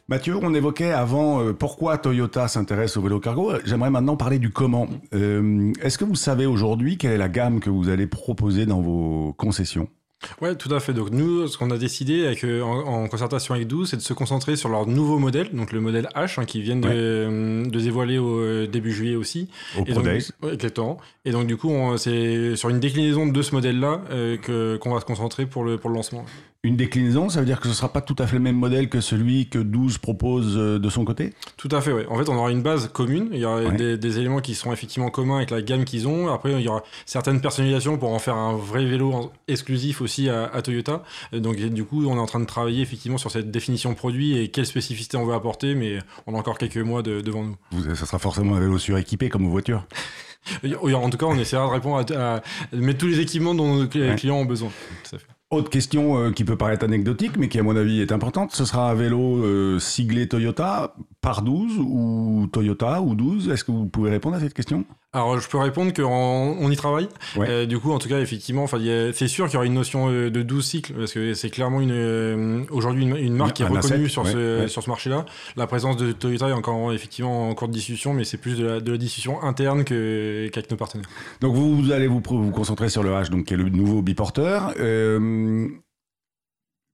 Mathieu, 0.08 0.38
on 0.42 0.54
évoquait 0.54 0.92
avant 0.92 1.42
euh, 1.44 1.54
pourquoi 1.54 1.98
Toyota 2.00 2.48
s'intéresse 2.48 2.98
au 2.98 3.02
vélo 3.02 3.20
cargo. 3.20 3.54
J'aimerais 3.66 3.92
maintenant 3.92 4.16
parler 4.16 4.40
du 4.40 4.50
comment. 4.50 4.88
Euh, 5.14 5.72
Est-ce 5.82 5.98
que 5.98 6.06
vous 6.06 6.16
savez 6.16 6.48
aujourd'hui 6.48 6.98
quelle 6.98 7.12
est 7.12 7.18
la 7.18 7.30
gamme 7.30 7.60
que 7.60 7.70
vous 7.70 7.90
allez 7.90 8.08
proposer 8.08 8.66
dans 8.66 8.82
vos 8.82 9.34
concessions? 9.34 9.90
Ouais, 10.42 10.56
tout 10.56 10.74
à 10.74 10.80
fait. 10.80 10.94
Donc 10.94 11.12
nous, 11.12 11.48
ce 11.48 11.58
qu'on 11.58 11.72
a 11.72 11.78
décidé 11.78 12.26
avec, 12.26 12.44
euh, 12.44 12.62
en, 12.62 13.04
en, 13.04 13.08
concertation 13.08 13.54
avec 13.56 13.68
12, 13.68 13.90
c'est 13.90 13.98
de 13.98 14.02
se 14.02 14.14
concentrer 14.14 14.56
sur 14.58 14.68
leur 14.70 14.86
nouveau 14.86 15.18
modèle, 15.18 15.50
donc 15.54 15.72
le 15.72 15.80
modèle 15.80 16.10
H, 16.16 16.40
hein, 16.40 16.46
qui 16.46 16.62
viennent 16.62 16.84
Ouais. 16.86 16.94
de, 16.94 17.70
de 17.70 17.80
dévoiler 17.80 18.18
au 18.18 18.40
euh, 18.40 18.68
début 18.68 18.92
juillet 18.92 19.16
aussi. 19.16 19.50
Au 19.78 19.86
Et 19.86 19.94
donc, 19.94 20.06
ouais, 20.06 20.20
exactement. 20.54 20.98
Et 21.26 21.32
donc 21.32 21.48
du 21.48 21.56
coup, 21.58 21.72
c'est 21.98 22.56
sur 22.56 22.70
une 22.70 22.80
déclinaison 22.80 23.28
de 23.28 23.42
ce 23.42 23.54
modèle-là 23.56 24.02
euh, 24.12 24.38
que 24.38 24.78
qu'on 24.78 24.94
va 24.94 25.00
se 25.00 25.06
concentrer 25.06 25.46
pour 25.46 25.64
le 25.64 25.78
pour 25.78 25.90
le 25.90 25.96
lancement. 25.96 26.26
Une 26.66 26.76
déclinaison, 26.76 27.30
ça 27.30 27.40
veut 27.40 27.46
dire 27.46 27.60
que 27.62 27.68
ce 27.68 27.70
ne 27.70 27.74
sera 27.74 27.94
pas 27.94 28.02
tout 28.02 28.18
à 28.20 28.28
fait 28.28 28.36
le 28.36 28.42
même 28.42 28.58
modèle 28.58 28.90
que 28.90 29.00
celui 29.00 29.48
que 29.48 29.60
12 29.60 29.98
propose 29.98 30.58
euh, 30.58 30.78
de 30.78 30.90
son 30.90 31.06
côté? 31.06 31.34
Tout 31.56 31.70
à 31.72 31.80
fait, 31.80 31.94
ouais. 31.94 32.06
En 32.10 32.18
fait, 32.18 32.28
on 32.28 32.36
aura 32.36 32.52
une 32.52 32.62
base 32.62 32.90
commune. 32.90 33.30
Il 33.32 33.38
y 33.40 33.46
aura 33.46 33.62
Ouais. 33.62 33.72
des, 33.78 33.98
des 33.98 34.20
éléments 34.20 34.42
qui 34.42 34.56
seront 34.56 34.74
effectivement 34.74 35.10
communs 35.10 35.38
avec 35.38 35.52
la 35.52 35.62
gamme 35.62 35.86
qu'ils 35.86 36.06
ont. 36.10 36.28
Après, 36.28 36.52
il 36.52 36.60
y 36.60 36.68
aura 36.68 36.84
certaines 37.06 37.40
personnalisations 37.40 37.98
pour 37.98 38.12
en 38.14 38.20
faire 38.20 38.36
un 38.36 38.58
vrai 38.58 38.84
vélo 38.84 39.32
exclusif 39.48 40.02
aussi 40.02 40.28
à, 40.28 40.48
à 40.54 40.62
Toyota. 40.62 41.02
Et 41.32 41.40
donc, 41.40 41.56
du 41.56 41.86
coup, 41.86 42.06
on 42.06 42.18
est 42.18 42.20
en 42.20 42.26
train 42.26 42.42
de 42.42 42.46
travailler 42.46 42.82
effectivement 42.82 43.18
sur 43.18 43.32
cette 43.32 43.52
définition 43.52 43.94
produit 43.96 44.38
et 44.38 44.50
quelles 44.50 44.66
spécificités 44.66 45.16
on 45.16 45.26
veut 45.26 45.36
apporter, 45.36 45.76
mais 45.76 46.00
on 46.28 46.36
a 46.36 46.38
encore 46.38 46.58
quelques 46.58 46.76
mois 46.76 47.02
de- 47.02 47.22
devant 47.22 47.44
nous. 47.46 47.56
Vous- 47.72 47.96
Ça 47.96 48.06
sera 48.06 48.20
forcément 48.20 48.56
un 48.58 48.60
vélo 48.60 48.78
suréquipé 48.78 49.30
comme 49.30 49.46
vos 49.46 49.52
voitures. 49.52 49.86
En 50.94 51.10
tout 51.10 51.18
cas, 51.18 51.26
on 51.26 51.38
essaiera 51.38 51.66
de 51.68 51.72
répondre 51.72 52.04
à, 52.18 52.42
mettre 52.74 53.00
tous 53.00 53.08
les 53.08 53.20
équipements 53.22 53.54
dont 53.56 53.76
nos 53.76 53.86
Ouais. 53.86 54.16
clients 54.18 54.38
ont 54.38 54.46
besoin. 54.46 54.70
Tout 55.10 55.16
à 55.16 55.20
fait. 55.20 55.26
Autre 55.52 55.72
question 55.72 56.16
euh, 56.20 56.32
qui 56.32 56.44
peut 56.44 56.58
paraître 56.58 56.86
anecdotique, 56.86 57.36
mais 57.38 57.50
qui 57.50 57.58
à 57.58 57.64
mon 57.64 57.76
avis 57.76 58.02
est 58.02 58.12
importante, 58.12 58.52
ce 58.52 58.66
sera 58.66 58.92
un 58.92 58.94
vélo 58.94 59.44
euh, 59.44 59.80
siglé 59.80 60.28
Toyota 60.28 60.94
par 61.22 61.42
12 61.42 61.80
ou 61.80 62.48
Toyota 62.52 63.02
ou 63.02 63.16
12 63.16 63.50
Est-ce 63.50 63.64
que 63.64 63.72
vous 63.72 63.88
pouvez 63.88 64.10
répondre 64.10 64.36
à 64.38 64.40
cette 64.40 64.54
question? 64.54 64.86
Alors, 65.12 65.40
je 65.40 65.50
peux 65.50 65.58
répondre 65.58 65.92
qu'on 65.92 66.04
on 66.06 66.70
y 66.70 66.76
travaille. 66.76 67.10
Ouais. 67.36 67.48
Euh, 67.50 67.66
du 67.66 67.80
coup, 67.80 67.92
en 67.92 67.98
tout 67.98 68.08
cas, 68.08 68.20
effectivement, 68.20 68.68
c'est 68.68 69.28
sûr 69.28 69.46
qu'il 69.48 69.56
y 69.56 69.58
aura 69.58 69.66
une 69.66 69.74
notion 69.74 70.08
euh, 70.10 70.30
de 70.30 70.44
12 70.44 70.66
cycles, 70.66 70.94
parce 70.94 71.14
que 71.14 71.34
c'est 71.34 71.50
clairement 71.50 71.82
une, 71.82 71.92
euh, 71.92 72.64
aujourd'hui 72.70 73.04
une, 73.04 73.16
une 73.16 73.36
marque 73.36 73.56
qui 73.56 73.64
est 73.64 73.66
Un 73.66 73.70
reconnue 73.70 74.08
sur, 74.08 74.24
ouais, 74.24 74.32
ce, 74.32 74.60
ouais. 74.62 74.68
sur 74.68 74.84
ce 74.84 74.90
marché-là. 74.90 75.26
La 75.58 75.66
présence 75.66 75.98
de 75.98 76.12
Toyota 76.12 76.50
est 76.50 76.54
encore 76.54 76.94
effectivement 76.94 77.50
en 77.50 77.56
cours 77.56 77.70
de 77.70 77.74
discussion, 77.74 78.14
mais 78.14 78.24
c'est 78.24 78.38
plus 78.38 78.56
de 78.58 78.66
la, 78.66 78.80
de 78.80 78.92
la 78.92 78.98
discussion 79.00 79.42
interne 79.42 79.84
qu'avec 79.84 80.70
nos 80.70 80.78
partenaires. 80.78 81.10
Donc 81.42 81.56
vous, 81.56 81.76
vous 81.76 81.92
allez 81.92 82.08
vous, 82.08 82.22
vous 82.28 82.52
concentrer 82.52 82.90
sur 82.90 83.02
le 83.02 83.10
H, 83.10 83.30
donc 83.30 83.46
qui 83.46 83.56
est 83.56 83.58
le 83.58 83.70
nouveau 83.70 84.04
biporteur. 84.04 84.74
Euh, 84.80 85.68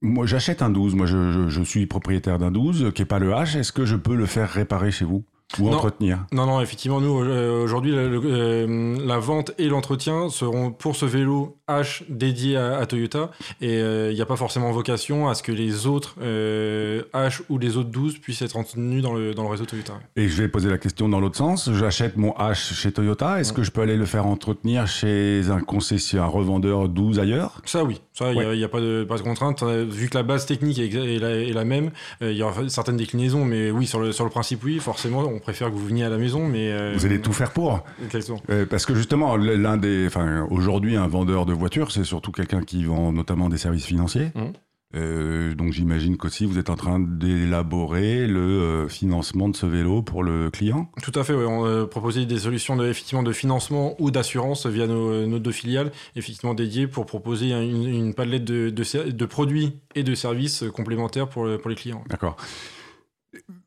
Moi, 0.05 0.25
j'achète 0.25 0.61
un 0.61 0.69
12. 0.69 0.95
Moi, 0.95 1.05
je, 1.07 1.31
je- 1.31 1.49
je 1.49 1.61
suis 1.63 1.85
propriétaire 1.87 2.37
d'un 2.37 2.51
12 2.51 2.91
qui 2.93 3.01
est 3.01 3.05
pas 3.05 3.19
le 3.19 3.31
H. 3.31 3.57
Est-ce 3.57 3.71
que 3.71 3.85
je 3.85 3.95
peux 3.95 4.15
le 4.15 4.25
faire 4.27 4.49
réparer 4.49 4.91
chez 4.91 5.05
vous 5.05 5.23
ou 5.59 5.65
Non. 5.69 5.73
entretenir? 5.73 6.25
Non, 6.31 6.45
non, 6.47 6.59
effectivement, 6.61 6.99
nous, 7.01 7.21
euh, 7.23 7.63
aujourd'hui, 7.63 7.91
euh, 7.95 8.97
la 9.05 9.19
vente 9.19 9.51
et 9.57 9.67
l'entretien 9.67 10.29
seront 10.29 10.71
pour 10.71 10.95
ce 10.95 11.05
vélo 11.05 11.57
H 11.69 12.03
dédié 12.09 12.57
à, 12.57 12.77
à 12.77 12.85
Toyota. 12.85 13.31
Et 13.61 13.77
euh, 13.79 14.11
il 14.11 14.15
n'y 14.15 14.21
a 14.21 14.25
pas 14.25 14.35
forcément 14.35 14.71
vocation 14.71 15.27
à 15.29 15.35
ce 15.35 15.43
que 15.43 15.51
les 15.51 15.85
autres 15.87 16.15
euh, 16.21 17.03
H 17.13 17.41
ou 17.49 17.57
les 17.57 17.77
autres 17.77 17.89
12 17.89 18.17
puissent 18.19 18.41
être 18.41 18.57
entretenus 18.57 19.01
dans 19.03 19.13
le, 19.13 19.33
dans 19.33 19.43
le 19.43 19.49
réseau 19.49 19.65
Toyota. 19.65 19.93
Et 20.15 20.27
je 20.27 20.41
vais 20.41 20.47
poser 20.47 20.69
la 20.69 20.77
question 20.77 21.09
dans 21.09 21.19
l'autre 21.19 21.37
sens. 21.37 21.71
J'achète 21.73 22.17
mon 22.17 22.31
H 22.31 22.73
chez 22.73 22.91
Toyota. 22.91 23.39
Est-ce 23.39 23.53
que 23.53 23.63
je 23.63 23.71
peux 23.71 23.81
aller 23.81 23.97
le 23.97 24.05
faire 24.05 24.25
entretenir 24.27 24.87
chez 24.87 25.49
un 25.49 25.59
concessionnaire, 25.61 26.25
un 26.25 26.31
revendeur 26.31 26.89
12 26.89 27.19
ailleurs? 27.19 27.61
Ça, 27.65 27.83
oui. 27.83 28.01
Ça, 28.17 28.31
il 28.31 28.37
n'y 28.37 28.43
a, 28.43 28.47
Ouais. 28.47 28.55
il 28.57 28.59
y 28.61 28.63
a 28.63 28.69
pas, 28.69 28.79
de, 28.79 29.03
pas 29.03 29.17
de 29.17 29.21
contrainte. 29.23 29.61
Euh, 29.63 29.85
Vu 29.87 30.07
que 30.09 30.17
la 30.17 30.23
base 30.23 30.45
technique 30.45 30.79
est, 30.79 31.19
la, 31.19 31.31
est 31.31 31.51
la 31.53 31.65
même, 31.65 31.91
euh, 32.21 32.31
il 32.31 32.37
y 32.37 32.43
aura 32.43 32.67
certaines 32.69 32.95
déclinaisons. 32.97 33.43
Mais 33.43 33.71
oui, 33.71 33.85
sur 33.85 33.99
le, 33.99 34.11
sur 34.13 34.23
le 34.23 34.29
principe, 34.29 34.63
oui, 34.63 34.79
forcément, 34.79 35.19
on 35.19 35.39
préfère 35.39 35.67
que 35.69 35.73
vous 35.75 35.85
veniez 35.85 36.05
à 36.05 36.09
la 36.09 36.17
maison. 36.17 36.47
Mais, 36.47 36.71
euh, 36.71 36.93
Vous 36.95 37.05
allez 37.05 37.19
tout 37.19 37.33
faire 37.33 37.51
pour 37.51 37.83
Exactement. 38.03 38.41
Euh, 38.49 38.65
Parce 38.65 38.85
que 38.85 38.95
justement, 38.95 39.35
l'un 39.35 39.75
des, 39.77 40.07
enfin, 40.07 40.47
aujourd'hui, 40.49 40.95
un 40.95 41.07
vendeur 41.07 41.45
de 41.45 41.51
voitures, 41.53 41.91
c'est 41.91 42.05
surtout 42.05 42.31
quelqu'un 42.31 42.61
qui 42.61 42.85
vend 42.85 43.11
notamment 43.11 43.49
des 43.49 43.57
services 43.57 43.85
financiers. 43.85 44.29
Mhm. 44.33 44.53
Euh, 44.95 45.53
donc 45.55 45.73
j'imagine 45.73 46.15
qu'aussi 46.17 46.45
vous 46.45 46.57
êtes 46.57 46.69
en 46.69 46.75
train 46.75 46.99
d'élaborer 46.99 48.27
le 48.27 48.39
euh, 48.39 48.87
financement 48.87 49.49
de 49.49 49.55
ce 49.55 49.65
vélo 49.65 50.01
pour 50.01 50.23
le 50.23 50.49
client? 50.49 50.89
Tout 51.03 51.11
à 51.15 51.23
fait, 51.23 51.33
on 51.33 51.65
euh, 51.65 51.85
proposait 51.85 52.25
des 52.25 52.39
solutions 52.39 52.75
de, 52.75 52.87
effectivement, 52.87 53.23
de 53.23 53.33
financement 53.33 53.95
ou 53.99 54.11
d'assurance 54.11 54.65
via 54.67 54.87
nos, 54.87 55.11
euh, 55.11 55.25
nos 55.25 55.39
deux 55.39 55.51
filiales, 55.51 55.91
effectivement 56.15 56.53
dédiées 56.53 56.87
pour 56.87 57.05
proposer 57.05 57.49
une, 57.51 57.87
une 57.87 58.13
palette 58.13 58.45
de, 58.45 58.69
de 58.69 58.83
ser- 58.83 59.11
de 59.11 59.25
produits 59.25 59.73
et 59.95 60.03
de 60.03 60.15
services 60.15 60.63
complémentaires 60.73 61.27
pour 61.27 61.45
les 61.45 61.75
clients. 61.75 62.03
D'accord. 62.09 62.37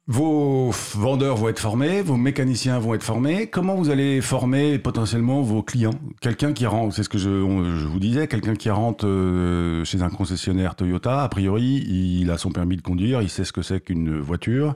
Vos 0.06 0.70
vendeurs 0.94 1.36
vont 1.36 1.48
être 1.50 1.58
formés, 1.58 2.00
vos 2.00 2.16
mécaniciens 2.16 2.78
vont 2.78 2.94
être 2.94 3.02
formés. 3.02 3.46
Comment 3.48 3.74
vous 3.74 3.90
allez 3.90 4.22
former 4.22 4.78
potentiellement 4.78 5.42
vos 5.42 5.62
clients? 5.62 5.94
Quelqu'un 6.22 6.54
qui 6.54 6.64
rentre, 6.64 6.94
c'est 6.94 7.02
ce 7.02 7.10
que 7.10 7.18
je, 7.18 7.28
on- 7.28 7.64
je 7.76 7.86
vous 7.86 7.98
disais, 8.00 8.26
quelqu'un 8.26 8.54
qui 8.54 8.70
rentre 8.70 9.06
euh, 9.06 9.84
chez 9.84 10.00
un 10.00 10.08
concessionnaire 10.08 10.76
Toyota, 10.76 11.22
a 11.22 11.28
priori, 11.28 11.84
il 11.86 12.30
a 12.30 12.38
son 12.38 12.50
permis 12.50 12.76
de 12.76 12.82
conduire, 12.82 13.20
il 13.20 13.28
sait 13.28 13.44
ce 13.44 13.52
que 13.52 13.60
c'est 13.62 13.80
qu'une 13.80 14.18
voiture. 14.18 14.74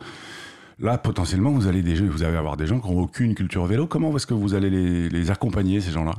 Là, 0.79 0.99
potentiellement, 0.99 1.51
vous 1.51 1.67
allez, 1.67 1.83
des, 1.83 1.95
vous 1.95 2.23
allez 2.25 2.37
avoir 2.37 2.57
des 2.59 2.67
gens 2.67 2.81
qui 2.81 2.91
n'ont 2.91 3.01
aucune 3.03 3.35
culture 3.35 3.65
vélo. 3.67 3.87
Comment 3.87 4.15
est-ce 4.17 4.27
que 4.27 4.35
vous 4.35 4.53
allez 4.55 4.69
les, 4.69 5.09
les 5.09 5.31
accompagner, 5.31 5.81
ces 5.81 5.93
gens-là? 5.93 6.13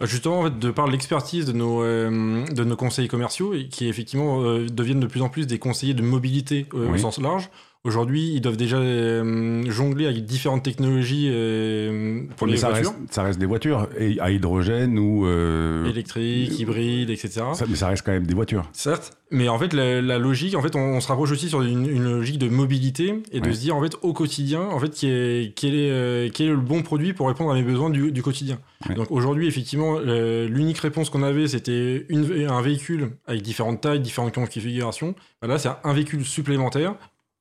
Bah, 0.00 0.06
Justement, 0.06 0.40
en 0.40 0.44
fait, 0.44 0.58
de 0.58 0.70
par 0.70 0.86
l'expertise 0.86 1.44
de 1.44 1.52
nos, 1.52 1.82
euh, 1.82 2.44
de 2.46 2.64
nos 2.64 2.76
conseillers 2.76 3.08
commerciaux, 3.08 3.52
qui 3.70 3.86
effectivement 3.88 4.42
euh, 4.42 4.66
deviennent 4.66 5.00
de 5.00 5.06
plus 5.06 5.20
en 5.22 5.28
plus 5.28 5.46
des 5.46 5.58
conseillers 5.58 5.92
de 5.94 6.02
mobilité 6.02 6.66
au 6.72 6.96
sens 6.96 7.18
large, 7.20 7.50
aujourd'hui, 7.84 8.32
ils 8.34 8.40
doivent 8.40 8.56
déjà 8.56 8.76
euh, 8.78 9.62
jongler 9.70 10.06
avec 10.06 10.24
différentes 10.24 10.62
technologies 10.64 11.28
euh, 11.30 12.22
pour 12.36 12.46
Mais 12.46 12.54
les 12.54 12.58
ça 12.58 12.70
voitures, 12.70 12.90
reste, 12.90 13.12
ça 13.14 13.22
reste 13.22 13.38
des 13.38 13.46
voitures 13.46 13.88
et 13.98 14.18
à 14.20 14.30
hydrogène 14.30 14.98
ou. 14.98 15.26
euh, 15.26 15.86
électriques, 15.88 16.58
hybrides, 16.58 17.10
etc. 17.10 17.42
ça- 17.54 17.64
mais 17.68 17.76
ça 17.76 17.88
reste 17.88 18.04
quand 18.04 18.12
même 18.12 18.26
des 18.26 18.34
voitures. 18.34 18.68
Certes, 18.72 19.16
mais 19.30 19.48
en 19.48 19.58
fait 19.58 19.72
la, 19.72 20.00
la 20.02 20.18
logique, 20.18 20.54
en 20.56 20.62
fait, 20.62 20.74
on, 20.76 20.80
on 20.96 21.00
se 21.00 21.08
rapproche 21.08 21.30
aussi 21.32 21.48
sur 21.48 21.62
une, 21.62 21.88
une 21.88 22.04
logique 22.04 22.38
de 22.38 22.48
mobilité 22.48 23.22
et 23.32 23.40
de 23.40 23.52
se 23.52 23.60
dire 23.60 23.76
en 23.76 23.82
fait 23.82 23.96
au 24.02 24.12
quotidien, 24.12 24.60
en 24.62 24.78
fait, 24.78 24.90
qui 24.90 25.08
est, 25.08 25.54
quel 25.56 25.74
est, 25.74 25.90
euh, 25.90 26.28
quel 26.32 26.46
est 26.46 26.50
le 26.50 26.56
bon 26.56 26.82
produit 26.82 27.12
pour 27.12 27.28
répondre 27.28 27.50
à 27.50 27.54
mes 27.54 27.62
besoins 27.62 27.90
du, 27.90 28.12
du 28.12 28.22
quotidien. 28.22 28.58
Ouais. 28.88 28.94
Donc 28.94 29.10
aujourd'hui, 29.10 29.46
effectivement, 29.46 29.98
l'unique 30.00 30.78
réponse 30.78 31.10
qu'on 31.10 31.22
avait, 31.22 31.48
c'était 31.48 32.06
un 32.48 32.62
véhicule 32.62 33.10
avec 33.26 33.42
différentes 33.42 33.80
tailles, 33.80 34.00
différentes 34.00 34.34
configurations. 34.34 35.14
Là, 35.42 35.58
c'est 35.58 35.68
un 35.84 35.92
véhicule 35.92 36.24
supplémentaire 36.24 36.94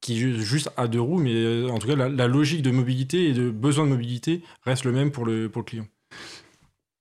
qui 0.06 0.18
ju- 0.18 0.42
juste 0.42 0.70
à 0.78 0.88
deux 0.88 1.02
roues, 1.02 1.20
mais 1.20 1.34
euh, 1.34 1.70
en 1.70 1.80
tout 1.80 1.88
cas, 1.88 1.96
la, 1.96 2.28
logique 2.28 2.62
de 2.62 2.72
mobilité 2.72 3.30
et 3.30 3.34
de 3.34 3.50
besoin 3.50 3.86
de 3.86 3.90
mobilité 3.90 4.44
reste 4.64 4.86
le 4.86 4.92
même 4.92 5.12
pour 5.12 5.26
le, 5.26 5.50
client. 5.66 5.88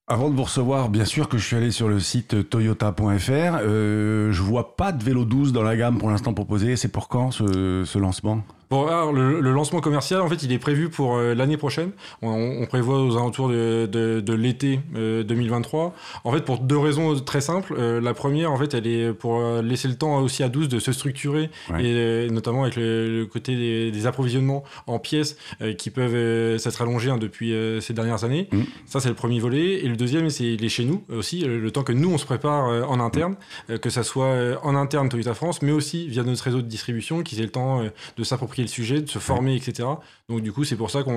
Avant 0.07 0.31
de 0.31 0.35
vous 0.35 0.45
recevoir, 0.45 0.89
bien 0.89 1.05
sûr 1.05 1.29
que 1.29 1.37
je 1.37 1.47
suis 1.47 1.57
allé 1.57 1.71
sur 1.71 1.89
le 1.89 2.01
site 2.01 2.49
toyota.fr. 2.49 3.31
Euh, 3.31 4.33
je 4.33 4.43
vois 4.43 4.77
pas 4.77 4.93
de 4.93 5.03
vélo 5.03 5.25
12 5.25 5.53
dans 5.53 5.63
la 5.63 5.77
gamme 5.77 5.99
pour 5.99 6.11
l'instant 6.11 6.33
proposé. 6.35 6.77
C'est 6.77 6.89
pour 6.89 7.09
quand 7.09 7.31
ce 7.31 7.99
lancement? 7.99 8.43
Bon, 8.75 8.89
alors, 8.89 9.13
le, 9.13 9.41
le 9.41 9.53
lancement 9.53 9.81
commercial, 9.81 10.21
en 10.21 10.29
fait, 10.29 10.43
il 10.43 10.51
est 10.51 10.59
prévu 10.59 10.89
pour 10.89 11.15
euh, 11.17 11.33
l'année 11.33 11.57
prochaine. 11.57 11.93
On, 12.23 12.31
on 12.61 12.67
prévoit 12.67 13.01
aux 13.05 13.17
alentours 13.17 13.49
de, 13.49 13.87
de, 13.87 14.19
de 14.19 14.33
l'été 14.33 14.81
euh, 14.97 15.23
2023. 15.23 15.95
En 16.25 16.33
fait, 16.33 16.41
pour 16.41 16.59
deux 16.59 16.77
raisons 16.79 17.15
très 17.21 17.41
simples. 17.41 17.73
Euh, 17.79 18.01
la 18.01 18.15
première, 18.15 18.51
en 18.51 18.57
fait, 18.57 18.75
elle 18.75 18.89
est 18.89 19.13
pour 19.13 19.39
euh, 19.39 19.63
laisser 19.63 19.87
le 19.87 19.95
temps 19.95 20.19
aussi 20.21 20.43
à 20.43 20.49
12 20.49 20.69
de 20.69 20.81
se 20.81 20.91
structurer, 20.91 21.51
Ouais. 21.71 21.85
et 21.85 21.95
euh, 21.95 22.29
notamment 22.31 22.63
avec 22.65 22.75
le, 22.75 23.21
le 23.21 23.27
côté 23.27 23.55
des, 23.55 23.93
des 23.93 24.07
approvisionnements 24.09 24.65
en 24.89 24.99
pièces 24.99 25.37
euh, 25.63 25.73
qui 25.73 25.91
peuvent 25.91 26.13
euh, 26.17 26.59
s'être 26.59 26.83
allongés 26.83 27.11
hein, 27.11 27.19
depuis 27.19 27.53
euh, 27.55 27.81
ces 27.81 27.93
dernières 27.95 28.25
années. 28.25 28.49
Mm. 28.51 28.63
Ça, 28.87 28.99
c'est 28.99 29.09
le 29.09 29.15
premier 29.15 29.39
volet. 29.39 29.85
Et 29.85 29.89
le 29.89 29.95
deuxième, 29.97 30.31
c'est 30.31 30.57
les 30.57 30.69
chez 30.69 30.85
nous 30.85 31.05
aussi, 31.17 31.45
euh, 31.45 31.61
le 31.61 31.71
temps 31.71 31.85
que 31.85 31.93
nous, 31.93 32.11
on 32.13 32.19
se 32.19 32.27
prépare 32.27 32.69
euh, 32.71 32.83
en 32.83 32.99
interne, 32.99 33.37
euh, 33.71 33.79
que 33.79 33.89
ça 33.89 34.03
soit 34.03 34.25
euh, 34.27 34.57
en 34.65 34.75
interne 34.75 35.09
Toyota 35.09 35.35
France, 35.35 35.63
mais 35.63 35.71
aussi 35.71 36.09
via 36.09 36.25
notre 36.25 36.43
réseau 36.43 36.61
de 36.61 36.67
distribution, 36.67 37.23
qu'ils 37.23 37.39
aient 37.39 37.45
le 37.45 37.51
temps 37.51 37.81
euh, 37.83 37.91
de 38.17 38.25
s'approprier 38.25 38.64
le 38.65 38.69
sujet, 38.69 39.01
de 39.01 39.09
se 39.09 39.19
former, 39.19 39.55
etc. 39.57 39.89
Donc 40.29 40.41
du 40.43 40.53
coup, 40.53 40.65
c'est 40.65 40.77
pour 40.77 40.91
ça 40.91 41.03
que 41.03 41.11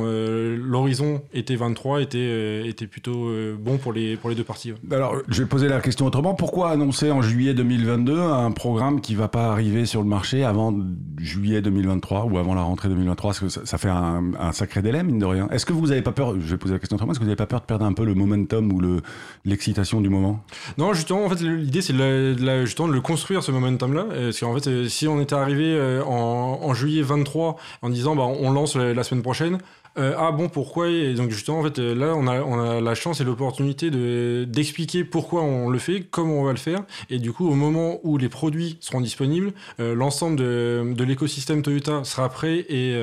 l'horizon 0.62 1.22
été 1.34 1.56
23 1.56 2.02
était, 2.02 2.18
euh, 2.20 2.66
était 2.66 2.88
plutôt 2.88 3.28
euh, 3.30 3.56
bon 3.60 3.78
pour 3.78 3.94
les, 3.94 4.18
pour 4.18 4.30
les 4.30 4.36
deux 4.36 4.44
parties. 4.44 4.74
ouais. 4.74 4.96
Alors, 4.96 5.16
je 5.30 5.42
vais 5.44 5.48
poser 5.48 5.68
la 5.68 5.80
question 5.80 6.06
autrement. 6.06 6.34
Pourquoi 6.36 6.70
annoncer 6.72 7.10
en 7.12 7.22
juillet 7.22 7.54
2022 7.54 8.20
un 8.20 8.52
programme 8.52 9.02
qui 9.02 9.16
va 9.16 9.28
pas 9.28 9.52
arriver 9.52 9.86
sur 9.86 10.02
le 10.02 10.08
marché 10.08 10.44
avant 10.44 10.74
juillet 11.18 11.62
2023 11.62 12.26
ou 12.26 12.38
avant 12.38 12.54
la 12.54 12.62
rentrée 12.62 12.90
2023 12.90 13.30
Parce 13.30 13.40
que 13.40 13.50
ça, 13.50 13.62
ça 13.66 13.78
fait 13.78 13.90
un, 13.90 14.32
un 14.40 14.52
sacré 14.52 14.82
délai, 14.82 15.04
mine 15.04 15.20
de 15.20 15.26
rien. 15.26 15.48
Est-ce 15.52 15.66
que 15.66 15.74
vous 15.74 15.92
avez 15.92 16.02
pas 16.02 16.12
peur, 16.12 16.34
je 16.40 16.46
vais 16.48 16.58
poser 16.58 16.74
la 16.74 16.80
question 16.80 16.96
autrement, 16.96 17.12
est-ce 17.14 17.20
que 17.20 17.24
vous 17.24 17.30
n'avez 17.30 17.38
pas 17.38 17.48
peur 17.48 17.62
de 17.62 17.66
perdre 17.66 17.86
un 17.86 17.94
peu 17.94 18.04
le 18.06 18.14
momentum 18.14 18.72
ou 18.74 18.80
le- 18.80 19.02
l'excitation 19.46 20.02
du 20.02 20.10
moment? 20.10 20.44
Non, 20.78 20.94
justement, 20.94 21.26
en 21.26 21.30
fait, 21.30 21.42
l'idée, 21.44 21.82
c'est 21.82 21.94
de, 21.94 22.34
de 22.34 22.46
la- 22.46 22.66
justement 22.66 22.88
de 22.90 22.94
le 22.94 23.02
construire, 23.02 23.44
ce 23.44 23.52
momentum-là. 23.52 24.06
Euh, 24.12 24.26
Parce 24.28 24.40
qu'en 24.42 24.54
fait, 24.58 24.68
euh, 24.68 24.88
si 24.88 25.08
on 25.08 25.20
était 25.22 25.36
arrivé 25.36 25.66
euh, 25.74 26.04
en, 26.04 26.60
en 26.64 26.74
juillet 26.74 27.02
23 27.02 27.37
en 27.42 27.90
disant, 27.90 28.16
bah, 28.16 28.24
on 28.24 28.52
lance 28.52 28.76
la, 28.76 29.04
semaine 29.04 29.24
prochaine, 29.24 29.58
euh, 29.98 30.14
ah 30.18 30.32
bon, 30.32 30.48
pourquoi? 30.48 30.90
Et 30.90 31.16
donc, 31.16 31.32
justement, 31.32 31.60
en 31.60 31.64
fait, 31.64 31.80
euh, 31.80 31.96
là, 31.96 32.14
on 32.16 32.28
a, 32.28 32.42
on 32.42 32.60
a 32.60 32.82
la 32.82 32.94
chance 32.94 33.20
et 33.20 33.24
l'opportunité 33.24 33.90
de- 33.90 34.46
d'expliquer 34.48 35.04
pourquoi 35.04 35.42
on 35.42 35.70
le 35.70 35.80
fait, 35.80 36.02
comment 36.12 36.36
on 36.36 36.44
va 36.44 36.52
le 36.52 36.58
faire. 36.60 36.82
Et 37.10 37.18
du 37.18 37.32
coup, 37.32 37.50
au 37.50 37.56
moment 37.56 38.00
où 38.04 38.18
les 38.20 38.30
produits 38.30 38.78
seront 38.80 39.02
disponibles, 39.02 39.54
euh, 39.80 39.96
l'ensemble 39.96 40.36
de, 40.36 40.94
de 40.96 41.04
l'écosystème 41.04 41.64
Toyota 41.64 42.04
sera 42.04 42.30
prêt 42.30 42.66
et 42.70 42.96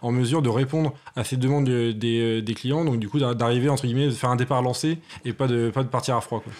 en 0.00 0.10
mesure 0.10 0.40
de 0.40 0.48
répondre 0.48 0.94
à 1.16 1.24
ces 1.24 1.36
demandes 1.36 1.66
de- 1.66 1.92
des, 1.92 2.40
des 2.40 2.54
clients. 2.54 2.84
Donc, 2.84 2.98
du 2.98 3.08
coup, 3.10 3.18
d'a- 3.18 3.34
d'arriver, 3.34 3.68
entre 3.68 3.84
guillemets, 3.86 4.06
de 4.06 4.10
faire 4.12 4.30
un 4.30 4.36
départ 4.36 4.62
lancé 4.62 4.98
et 5.26 5.34
pas 5.34 5.46
de, 5.48 5.68
pas 5.68 5.82
de 5.82 5.88
partir 5.88 6.16
à 6.16 6.22
froid. 6.22 6.40
Quoi. 6.42 6.52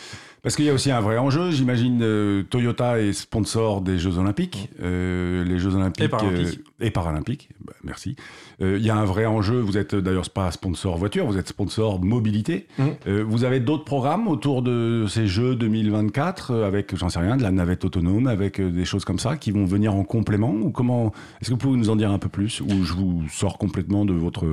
Parce 0.46 0.54
qu'il 0.54 0.66
y 0.66 0.70
a 0.70 0.74
aussi 0.74 0.92
un 0.92 1.00
vrai 1.00 1.18
enjeu. 1.18 1.50
J'imagine 1.50 1.98
euh, 2.02 2.44
Toyota 2.44 3.00
est 3.00 3.12
sponsor 3.12 3.80
des 3.80 3.98
Jeux 3.98 4.16
Olympiques, 4.16 4.70
euh, 4.80 5.42
les 5.42 5.58
Jeux 5.58 5.74
Olympiques 5.74 6.04
Et 6.04 6.08
Paralympiques. 6.08 6.60
euh, 6.60 6.86
et 6.86 6.90
Paralympiques. 6.92 7.48
Bah, 7.64 7.72
merci. 7.82 8.14
Il 8.60 8.78
y 8.78 8.88
a 8.88 8.94
un 8.94 9.04
vrai 9.04 9.26
enjeu. 9.26 9.58
Vous 9.58 9.76
êtes 9.76 9.96
d'ailleurs 9.96 10.30
pas 10.30 10.52
sponsor 10.52 10.98
voiture, 10.98 11.26
vous 11.26 11.36
êtes 11.36 11.48
sponsor 11.48 12.00
mobilité. 12.00 12.68
Euh, 13.08 13.24
vous 13.26 13.42
avez 13.42 13.58
d'autres 13.58 13.82
programmes 13.82 14.28
autour 14.28 14.62
de 14.62 15.06
ces 15.08 15.26
Jeux 15.26 15.56
2024 15.56 16.52
euh, 16.52 16.64
avec, 16.64 16.94
j'en 16.94 17.08
sais 17.08 17.18
rien, 17.18 17.36
de 17.36 17.42
la 17.42 17.50
navette 17.50 17.84
autonome, 17.84 18.28
avec 18.28 18.60
des 18.60 18.84
choses 18.84 19.04
comme 19.04 19.18
ça 19.18 19.36
qui 19.36 19.50
vont 19.50 19.64
venir 19.64 19.96
en 19.96 20.04
complément 20.04 20.52
ou 20.52 20.70
comment 20.70 21.12
Est-ce 21.40 21.48
que 21.48 21.54
vous 21.54 21.58
pouvez 21.58 21.76
nous 21.76 21.90
en 21.90 21.96
dire 21.96 22.12
un 22.12 22.20
peu 22.20 22.28
plus 22.28 22.60
ou 22.60 22.84
je 22.84 22.92
vous 22.92 23.24
sors 23.32 23.58
complètement 23.58 24.04
de 24.04 24.12
votre 24.12 24.46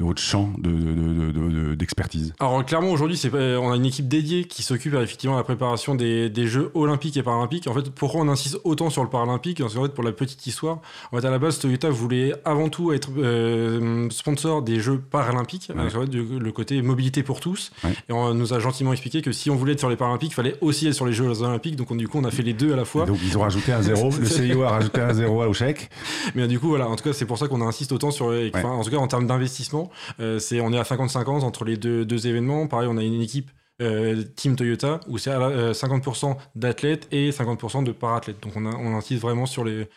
de 0.00 0.04
votre 0.04 0.20
champ 0.22 0.50
de- 0.58 0.70
de- 0.70 1.32
de- 1.50 1.74
d'expertise 1.74 2.32
Alors 2.40 2.64
clairement 2.64 2.90
aujourd'hui 2.90 3.20
on 3.34 3.70
a 3.70 3.76
une 3.76 3.84
équipe 3.84 4.08
dédiée 4.08 4.44
qui 4.44 4.62
s'occupe 4.62 4.94
effectivement 4.94 5.34
de 5.36 5.40
la 5.40 5.44
préparation 5.44 5.94
des, 5.94 6.30
des 6.30 6.46
Jeux 6.46 6.70
olympiques 6.74 7.16
et 7.18 7.22
paralympiques. 7.22 7.66
En 7.68 7.74
fait 7.74 7.90
pourquoi 7.90 8.22
on 8.22 8.28
insiste 8.28 8.58
autant 8.64 8.88
sur 8.90 9.02
le 9.04 9.10
paralympique? 9.10 9.60
Parce 9.60 9.74
qu'en 9.74 9.82
fait 9.82 9.92
pour 9.94 10.02
la 10.04 10.12
petite 10.12 10.46
histoire, 10.46 10.78
en 11.12 11.18
fait 11.20 11.26
à 11.26 11.30
la 11.30 11.38
base 11.38 11.58
Toyota 11.58 11.90
voulait 11.90 12.32
avant 12.46 12.68
tout 12.70 12.92
être 12.92 13.10
euh, 13.18 14.08
sponsor 14.10 14.62
des 14.62 14.80
Jeux 14.80 14.98
paralympiques, 14.98 15.70
Ouais. 15.74 15.80
avec 15.80 15.94
en 15.94 16.00
fait, 16.00 16.06
du- 16.08 16.38
le 16.38 16.52
côté 16.52 16.80
mobilité 16.82 17.22
pour 17.22 17.40
tous. 17.40 17.70
Ouais. 17.84 17.92
Et 18.08 18.12
on 18.12 18.32
nous 18.34 18.54
a 18.54 18.58
gentiment 18.58 18.92
expliqué 18.92 19.20
que 19.22 19.32
si 19.32 19.50
on 19.50 19.56
voulait 19.56 19.72
être 19.74 19.78
sur 19.80 19.90
les 19.90 19.96
paralympiques, 19.96 20.30
il 20.32 20.34
fallait 20.34 20.56
aussi 20.62 20.86
être 20.86 20.94
sur 20.94 21.06
les 21.06 21.12
Jeux 21.12 21.42
olympiques. 21.42 21.76
Donc 21.76 21.90
on- 21.90 21.94
du 21.96 22.08
coup 22.08 22.18
on 22.18 22.24
a 22.24 22.30
fait 22.30 22.42
les 22.42 22.54
deux 22.54 22.72
à 22.72 22.76
la 22.76 22.84
fois. 22.86 23.04
Donc 23.04 23.18
ils 23.22 23.36
ont 23.36 23.42
rajouté 23.42 23.72
un 23.72 23.82
zéro. 23.82 24.10
Le 24.18 24.24
CIO 24.26 24.62
a 24.62 24.70
rajouté 24.70 25.00
un 25.02 25.12
zéro 25.12 25.44
au 25.44 25.52
chèque. 25.52 25.90
Mais 26.34 26.48
du 26.48 26.58
coup, 26.58 26.68
voilà, 26.68 26.88
en 26.88 26.96
tout 26.96 27.04
cas, 27.04 27.12
c'est 27.12 27.26
pour 27.26 27.36
ça 27.38 27.48
qu'on 27.48 27.60
insiste 27.60 27.92
autant 27.92 28.10
sur. 28.10 28.26
En 28.64 28.82
tout 28.82 28.90
cas, 28.90 28.96
en 28.96 29.06
termes 29.08 29.26
d'investissement, 29.26 29.89
euh, 29.89 29.89
c'est 30.38 30.60
on 30.60 30.72
est 30.72 30.78
à 30.78 30.82
50-50 30.82 31.42
entre 31.42 31.64
les 31.64 31.76
deux, 31.76 32.26
événements. 32.26 32.66
Pareil, 32.66 32.88
on 32.90 32.96
a 32.96 33.02
une 33.02 33.20
équipe 33.20 33.50
euh, 33.80 34.22
Team 34.36 34.56
Toyota, 34.56 35.00
où 35.08 35.18
c'est 35.18 35.30
euh, 35.30 35.72
50% 35.72 36.36
d'athlètes 36.54 37.08
et 37.12 37.30
50% 37.30 37.82
de 37.84 37.92
parathlètes. 37.92 38.40
Donc 38.42 38.52
on, 38.56 38.66
insiste 38.94 39.22
vraiment 39.22 39.46
sur 39.46 39.64
les, 39.64 39.88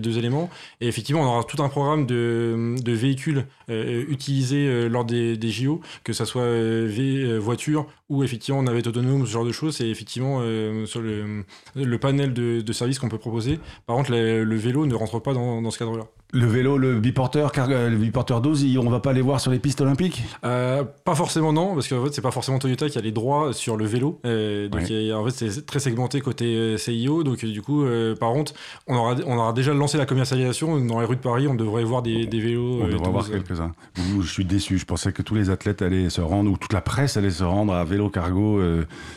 deux 0.00 0.18
éléments. 0.18 0.50
Et 0.80 0.88
effectivement, 0.88 1.22
on 1.22 1.26
aura 1.26 1.44
tout 1.44 1.62
un 1.62 1.68
programme 1.68 2.06
de, 2.06 2.76
véhicules 2.86 3.46
euh, 3.70 4.04
utilisés 4.08 4.68
euh, 4.68 4.88
lors 4.88 5.04
des, 5.04 5.38
JO, 5.50 5.80
que 6.04 6.12
ce 6.12 6.24
soit 6.24 6.42
euh, 6.42 7.38
voiture 7.40 7.86
ou 8.08 8.24
effectivement 8.24 8.62
navette 8.62 8.88
autonome, 8.88 9.26
ce 9.26 9.32
genre 9.32 9.44
de 9.44 9.52
choses. 9.52 9.76
C'est 9.76 9.88
effectivement 9.88 10.40
le, 10.40 11.96
panel 11.96 12.34
de, 12.34 12.72
services 12.72 12.98
qu'on 12.98 13.08
peut 13.08 13.18
proposer. 13.18 13.58
Par 13.86 13.96
contre, 13.96 14.12
le, 14.12 14.56
vélo 14.56 14.86
ne 14.86 14.94
rentre 14.94 15.18
pas 15.20 15.32
dans 15.32 15.70
ce 15.70 15.78
cadre-là. 15.78 16.04
Le 16.34 16.46
vélo, 16.46 16.76
le 16.76 17.00
biporteur, 17.00 17.52
car, 17.52 17.68
le 17.68 17.96
biporteur 17.96 18.42
12, 18.42 18.76
on 18.76 18.90
va 18.90 19.00
pas 19.00 19.14
les 19.14 19.22
voir 19.22 19.40
sur 19.40 19.50
les 19.50 19.58
pistes 19.58 19.80
olympiques? 19.80 20.22
Euh, 20.44 20.84
Pas 21.04 21.14
forcément 21.14 21.54
non, 21.54 21.72
parce 21.74 21.88
qu'en 21.88 22.04
fait 22.04 22.12
c'est 22.12 22.20
pas 22.20 22.30
forcément 22.30 22.58
Toyota 22.58 22.86
qui 22.90 22.98
a 22.98 23.00
les 23.00 23.12
droits 23.12 23.54
sur 23.54 23.78
le 23.78 23.86
vélo. 23.86 24.20
Euh, 24.26 24.68
donc 24.68 24.82
en 24.82 25.24
fait 25.30 25.48
c'est 25.50 25.64
très 25.64 25.80
segmenté 25.80 26.20
côté 26.20 26.44
euh, 26.54 26.76
CIO. 26.76 27.24
Donc 27.24 27.42
du 27.42 27.62
coup, 27.62 27.82
euh, 27.82 28.14
par 28.14 28.30
contre, 28.34 28.52
on 28.86 28.96
aura, 28.96 29.14
on 29.26 29.38
aura 29.38 29.54
déjà 29.54 29.72
lancé 29.72 29.96
la 29.96 30.04
commercialisation 30.04 30.78
dans 30.84 31.00
les 31.00 31.06
rues 31.06 31.16
de 31.16 31.22
Paris. 31.22 31.48
On 31.48 31.54
devrait 31.54 31.84
voir 31.84 32.02
des, 32.02 32.26
des 32.26 32.40
vélos. 32.40 32.80
On 32.82 32.88
devrait 32.88 33.10
voir 33.10 33.30
quelques-uns. 33.30 33.72
Je 33.96 34.26
suis 34.26 34.44
déçu. 34.44 34.76
Je 34.76 34.84
pensais 34.84 35.12
que 35.12 35.22
tous 35.22 35.34
les 35.34 35.48
athlètes 35.48 35.80
allaient 35.80 36.10
se 36.10 36.20
rendre 36.20 36.50
ou 36.50 36.58
toute 36.58 36.74
la 36.74 36.82
presse 36.82 37.16
allait 37.16 37.30
se 37.30 37.44
rendre 37.44 37.72
à 37.72 37.84
vélo 37.84 38.10
cargo 38.10 38.60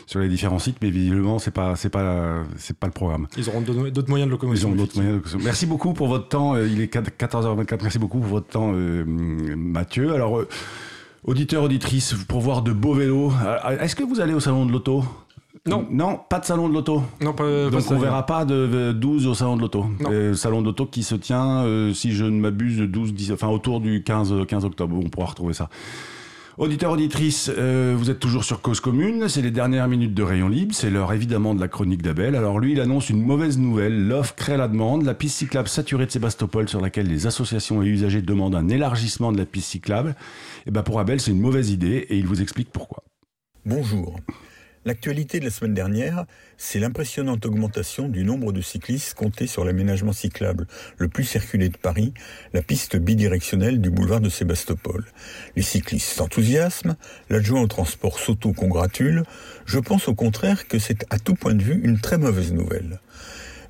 sur 0.06 0.20
les 0.20 0.28
différents 0.30 0.58
sites, 0.58 0.78
mais 0.80 0.88
visiblement 0.88 1.38
c'est 1.38 1.50
pas 1.50 1.76
c'est 1.76 1.90
pas 1.90 2.42
c'est 2.56 2.76
pas 2.76 2.86
le 2.86 2.92
programme. 2.94 3.26
Ils 3.36 3.50
auront 3.50 3.60
d'autres 3.60 4.08
moyens 4.08 4.28
de 4.28 4.32
locomotion. 4.32 4.68
Ils 4.68 4.72
auront 4.72 4.76
d'autres 4.80 4.96
moyens 4.96 5.12
de 5.18 5.18
locomotion. 5.18 5.44
Merci 5.44 5.66
beaucoup 5.66 5.92
pour 5.92 6.08
votre 6.08 6.28
temps. 6.28 6.56
Il 6.56 6.80
est 6.80 7.01
14h24. 7.10 7.78
Merci 7.82 7.98
beaucoup 7.98 8.18
pour 8.18 8.28
votre 8.28 8.48
temps, 8.48 8.72
euh, 8.74 9.04
Mathieu. 9.06 10.14
Alors, 10.14 10.38
euh, 10.38 10.48
auditeur, 11.24 11.62
auditrice, 11.64 12.14
pour 12.28 12.40
voir 12.40 12.62
de 12.62 12.72
beaux 12.72 12.94
vélos, 12.94 13.32
euh, 13.44 13.78
est-ce 13.80 13.96
que 13.96 14.04
vous 14.04 14.20
allez 14.20 14.34
au 14.34 14.40
salon 14.40 14.66
de 14.66 14.72
l'auto? 14.72 15.04
Non. 15.66 15.86
Non, 15.90 16.18
pas 16.28 16.40
de 16.40 16.44
salon 16.44 16.68
de 16.68 16.74
l'auto. 16.74 17.02
Non, 17.20 17.34
pas, 17.34 17.70
Donc 17.70 17.86
pas 17.86 17.94
on 17.94 17.98
verra 17.98 18.26
pas 18.26 18.44
de 18.44 18.92
12 18.92 19.26
au 19.28 19.34
salon 19.34 19.56
de 19.56 19.60
l'auto. 19.60 19.86
Euh, 20.06 20.34
salon 20.34 20.60
d'auto 20.60 20.86
qui 20.86 21.04
se 21.04 21.14
tient, 21.14 21.62
euh, 21.62 21.92
si 21.92 22.12
je 22.12 22.24
ne 22.24 22.40
m'abuse, 22.40 22.78
12, 22.80 23.14
10, 23.14 23.32
enfin 23.32 23.48
autour 23.48 23.80
du 23.80 24.02
15, 24.02 24.46
15 24.48 24.64
octobre. 24.64 24.96
On 24.98 25.08
pourra 25.08 25.26
retrouver 25.26 25.54
ça. 25.54 25.68
Auditeurs, 26.62 26.92
auditrices, 26.92 27.50
euh, 27.58 27.92
vous 27.98 28.08
êtes 28.08 28.20
toujours 28.20 28.44
sur 28.44 28.60
Cause 28.60 28.78
Commune, 28.78 29.28
c'est 29.28 29.42
les 29.42 29.50
dernières 29.50 29.88
minutes 29.88 30.14
de 30.14 30.22
Rayon 30.22 30.48
Libre, 30.48 30.72
c'est 30.72 30.90
l'heure 30.90 31.12
évidemment 31.12 31.56
de 31.56 31.60
la 31.60 31.66
chronique 31.66 32.02
d'Abel. 32.02 32.36
Alors 32.36 32.60
lui, 32.60 32.70
il 32.70 32.80
annonce 32.80 33.10
une 33.10 33.20
mauvaise 33.20 33.58
nouvelle, 33.58 34.06
l'offre 34.06 34.36
crée 34.36 34.56
la 34.56 34.68
demande, 34.68 35.04
la 35.04 35.14
piste 35.14 35.38
cyclable 35.38 35.66
saturée 35.66 36.06
de 36.06 36.12
Sébastopol 36.12 36.68
sur 36.68 36.80
laquelle 36.80 37.08
les 37.08 37.26
associations 37.26 37.82
et 37.82 37.86
usagers 37.86 38.22
demandent 38.22 38.54
un 38.54 38.68
élargissement 38.68 39.32
de 39.32 39.38
la 39.38 39.44
piste 39.44 39.70
cyclable. 39.70 40.14
Et 40.64 40.70
ben 40.70 40.84
pour 40.84 41.00
Abel, 41.00 41.20
c'est 41.20 41.32
une 41.32 41.40
mauvaise 41.40 41.70
idée 41.70 42.06
et 42.08 42.16
il 42.16 42.28
vous 42.28 42.40
explique 42.40 42.70
pourquoi. 42.70 43.02
Bonjour. 43.66 44.20
L'actualité 44.84 45.38
de 45.38 45.44
la 45.44 45.52
semaine 45.52 45.74
dernière, 45.74 46.24
c'est 46.56 46.80
l'impressionnante 46.80 47.46
augmentation 47.46 48.08
du 48.08 48.24
nombre 48.24 48.50
de 48.52 48.60
cyclistes 48.60 49.14
comptés 49.14 49.46
sur 49.46 49.64
l'aménagement 49.64 50.12
cyclable 50.12 50.66
le 50.98 51.08
plus 51.08 51.22
circulé 51.22 51.68
de 51.68 51.76
Paris, 51.76 52.12
la 52.52 52.62
piste 52.62 52.96
bidirectionnelle 52.96 53.80
du 53.80 53.90
boulevard 53.90 54.20
de 54.20 54.28
Sébastopol. 54.28 55.04
Les 55.54 55.62
cyclistes 55.62 56.08
s'enthousiasment, 56.08 56.96
l'adjoint 57.30 57.62
au 57.62 57.68
transport 57.68 58.18
s'auto-congratule. 58.18 59.22
Je 59.66 59.78
pense 59.78 60.08
au 60.08 60.16
contraire 60.16 60.66
que 60.66 60.80
c'est 60.80 61.06
à 61.10 61.20
tout 61.20 61.34
point 61.34 61.54
de 61.54 61.62
vue 61.62 61.80
une 61.84 62.00
très 62.00 62.18
mauvaise 62.18 62.52
nouvelle. 62.52 62.98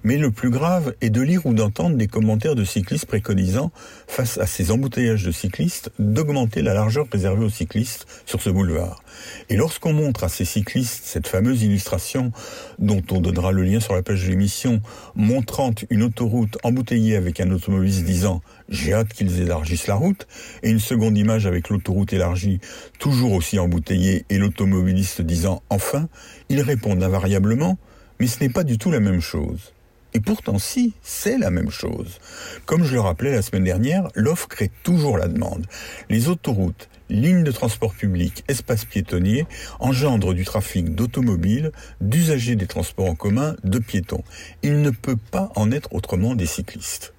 Mais 0.04 0.16
le 0.18 0.30
plus 0.32 0.50
grave 0.50 0.94
est 1.00 1.10
de 1.10 1.20
lire 1.20 1.46
ou 1.46 1.54
d'entendre 1.54 1.96
des 1.96 2.08
commentaires 2.08 2.56
de 2.56 2.64
cyclistes 2.64 3.06
préconisant, 3.06 3.70
face 4.08 4.36
à 4.38 4.46
ces 4.46 4.72
embouteillages 4.72 5.24
de 5.24 5.30
cyclistes, 5.30 5.92
d'augmenter 5.98 6.60
la 6.62 6.74
largeur 6.74 7.06
réservée 7.12 7.44
aux 7.44 7.50
cyclistes 7.50 8.06
sur 8.26 8.42
ce 8.42 8.50
boulevard. 8.50 9.02
Et 9.48 9.56
lorsqu'on 9.56 9.92
montre 9.92 10.24
à 10.24 10.28
ces 10.28 10.44
cyclistes 10.44 11.04
cette 11.04 11.28
fameuse 11.28 11.62
illustration, 11.62 12.32
dont 12.80 13.02
on 13.10 13.20
donnera 13.20 13.52
le 13.52 13.62
lien 13.62 13.78
sur 13.78 13.94
la 13.94 14.02
page 14.02 14.24
de 14.24 14.30
l'émission, 14.30 14.82
montrant 15.14 15.72
une 15.90 16.02
autoroute 16.02 16.58
embouteillée 16.64 17.14
avec 17.14 17.40
un 17.40 17.50
automobiliste 17.52 18.04
disant 18.04 18.42
«j'ai 18.68 18.92
hâte 18.92 19.12
qu'ils 19.12 19.40
élargissent 19.40 19.86
la 19.86 19.94
route», 19.94 20.26
et 20.64 20.70
une 20.70 20.80
seconde 20.80 21.16
image 21.16 21.46
avec 21.46 21.68
l'autoroute 21.68 22.12
élargie, 22.12 22.60
toujours 22.98 23.32
aussi 23.32 23.58
embouteillée, 23.58 24.24
et 24.30 24.38
l'automobiliste 24.38 25.22
disant 25.22 25.62
«enfin», 25.70 26.08
ils 26.48 26.60
répondent 26.60 27.02
invariablement 27.02 27.78
«mais 28.20 28.26
ce 28.26 28.40
n'est 28.40 28.50
pas 28.50 28.64
du 28.64 28.78
tout 28.78 28.90
la 28.90 29.00
même 29.00 29.20
chose». 29.20 29.72
Et 30.14 30.20
pourtant, 30.20 30.58
si, 30.58 30.92
c'est 31.02 31.38
la 31.38 31.50
même 31.50 31.70
chose. 31.70 32.18
Comme 32.66 32.84
je 32.84 32.94
le 32.94 33.00
rappelais 33.00 33.32
la 33.32 33.42
semaine 33.42 33.64
dernière, 33.64 34.08
l'offre 34.14 34.48
crée 34.48 34.70
toujours 34.82 35.16
la 35.16 35.28
demande. 35.28 35.66
Les 36.10 36.28
autoroutes, 36.28 36.90
lignes 37.08 37.44
de 37.44 37.52
transport 37.52 37.94
public, 37.94 38.44
espaces 38.48 38.84
piétonniers 38.84 39.46
engendrent 39.80 40.34
du 40.34 40.44
trafic 40.44 40.94
d'automobiles, 40.94 41.72
d'usagers 42.00 42.56
des 42.56 42.66
transports 42.66 43.08
en 43.08 43.14
commun, 43.14 43.56
de 43.64 43.78
piétons. 43.78 44.24
Il 44.62 44.82
ne 44.82 44.90
peut 44.90 45.18
pas 45.30 45.50
en 45.56 45.70
être 45.70 45.94
autrement 45.94 46.34
des 46.34 46.46
cyclistes. 46.46 47.14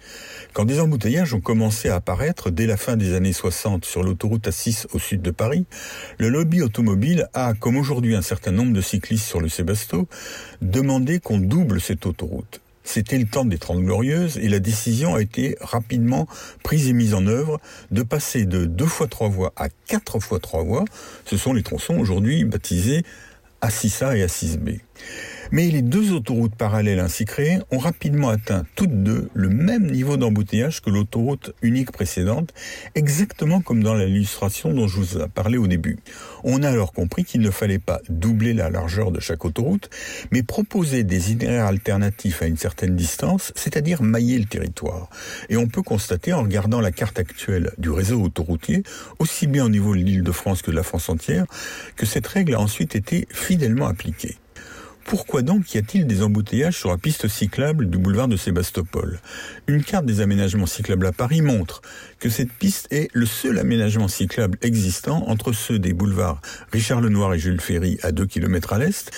Quand 0.53 0.65
des 0.65 0.79
embouteillages 0.79 1.33
ont 1.33 1.41
commencé 1.41 1.89
à 1.89 1.95
apparaître 1.95 2.51
dès 2.51 2.67
la 2.67 2.77
fin 2.77 2.95
des 2.95 3.15
années 3.15 3.33
60 3.33 3.85
sur 3.85 4.03
l'autoroute 4.03 4.47
A6 4.47 4.85
au 4.93 4.99
sud 4.99 5.23
de 5.23 5.31
Paris, 5.31 5.65
le 6.19 6.29
lobby 6.29 6.61
automobile 6.61 7.27
a, 7.33 7.53
comme 7.55 7.75
aujourd'hui 7.75 8.15
un 8.15 8.21
certain 8.21 8.51
nombre 8.51 8.73
de 8.73 8.81
cyclistes 8.81 9.25
sur 9.25 9.41
le 9.41 9.49
Sébasto, 9.49 10.07
demandé 10.61 11.19
qu'on 11.19 11.39
double 11.39 11.81
cette 11.81 12.05
autoroute. 12.05 12.62
C'était 12.83 13.17
le 13.17 13.25
temps 13.25 13.45
des 13.45 13.57
Trente 13.57 13.81
Glorieuses 13.81 14.37
et 14.37 14.49
la 14.49 14.59
décision 14.59 15.15
a 15.15 15.21
été 15.21 15.57
rapidement 15.61 16.27
prise 16.63 16.87
et 16.87 16.93
mise 16.93 17.13
en 17.13 17.25
œuvre 17.27 17.59
de 17.91 18.03
passer 18.03 18.45
de 18.45 18.65
deux 18.65 18.85
fois 18.85 19.07
trois 19.07 19.29
voies 19.29 19.53
à 19.55 19.69
quatre 19.87 20.19
fois 20.19 20.39
trois 20.39 20.63
voies. 20.63 20.85
Ce 21.25 21.37
sont 21.37 21.53
les 21.53 21.63
tronçons 21.63 21.97
aujourd'hui 21.97 22.43
baptisés 22.43 23.03
A6A 23.61 24.17
et 24.17 24.25
A6B. 24.25 24.81
Mais 25.51 25.69
les 25.69 25.81
deux 25.81 26.11
autoroutes 26.13 26.55
parallèles 26.55 26.99
ainsi 26.99 27.25
créées 27.25 27.59
ont 27.71 27.77
rapidement 27.77 28.29
atteint 28.29 28.63
toutes 28.75 29.03
deux 29.03 29.29
le 29.33 29.49
même 29.49 29.89
niveau 29.91 30.17
d'embouteillage 30.17 30.81
que 30.81 30.89
l'autoroute 30.89 31.53
unique 31.61 31.91
précédente, 31.91 32.53
exactement 32.95 33.61
comme 33.61 33.83
dans 33.83 33.95
l'illustration 33.95 34.73
dont 34.73 34.87
je 34.87 34.97
vous 34.97 35.17
ai 35.17 35.27
parlé 35.27 35.57
au 35.57 35.67
début. 35.67 35.97
On 36.43 36.63
a 36.63 36.69
alors 36.69 36.93
compris 36.93 37.23
qu'il 37.23 37.41
ne 37.41 37.51
fallait 37.51 37.79
pas 37.79 38.01
doubler 38.09 38.53
la 38.53 38.69
largeur 38.69 39.11
de 39.11 39.19
chaque 39.19 39.45
autoroute, 39.45 39.89
mais 40.31 40.43
proposer 40.43 41.03
des 41.03 41.31
itinéraires 41.31 41.65
alternatifs 41.65 42.41
à 42.41 42.45
une 42.45 42.57
certaine 42.57 42.95
distance, 42.95 43.51
c'est-à-dire 43.55 44.01
mailler 44.01 44.39
le 44.39 44.45
territoire. 44.45 45.09
Et 45.49 45.57
on 45.57 45.67
peut 45.67 45.83
constater 45.83 46.33
en 46.33 46.43
regardant 46.43 46.81
la 46.81 46.91
carte 46.91 47.19
actuelle 47.19 47.71
du 47.77 47.89
réseau 47.89 48.21
autoroutier, 48.21 48.83
aussi 49.19 49.47
bien 49.47 49.65
au 49.65 49.69
niveau 49.69 49.95
de 49.95 50.01
l'île 50.01 50.23
de 50.23 50.31
France 50.31 50.61
que 50.61 50.71
de 50.71 50.75
la 50.75 50.83
France 50.83 51.09
entière, 51.09 51.45
que 51.95 52.05
cette 52.05 52.27
règle 52.27 52.55
a 52.55 52.59
ensuite 52.59 52.95
été 52.95 53.27
fidèlement 53.31 53.87
appliquée. 53.87 54.37
Pourquoi 55.05 55.41
donc 55.41 55.73
y 55.73 55.77
a-t-il 55.77 56.07
des 56.07 56.23
embouteillages 56.23 56.77
sur 56.77 56.89
la 56.89 56.97
piste 56.97 57.27
cyclable 57.27 57.89
du 57.89 57.97
boulevard 57.97 58.27
de 58.27 58.37
Sébastopol? 58.37 59.19
Une 59.67 59.83
carte 59.83 60.05
des 60.05 60.21
aménagements 60.21 60.65
cyclables 60.65 61.05
à 61.05 61.11
Paris 61.11 61.41
montre 61.41 61.81
que 62.19 62.29
cette 62.29 62.51
piste 62.51 62.87
est 62.91 63.09
le 63.13 63.25
seul 63.25 63.59
aménagement 63.59 64.07
cyclable 64.07 64.57
existant 64.61 65.23
entre 65.27 65.51
ceux 65.51 65.77
des 65.77 65.93
boulevards 65.93 66.41
Richard 66.71 67.01
Lenoir 67.01 67.33
et 67.33 67.39
Jules 67.39 67.61
Ferry 67.61 67.99
à 68.01 68.11
2 68.11 68.25
km 68.25 68.73
à 68.73 68.79
l'est 68.79 69.11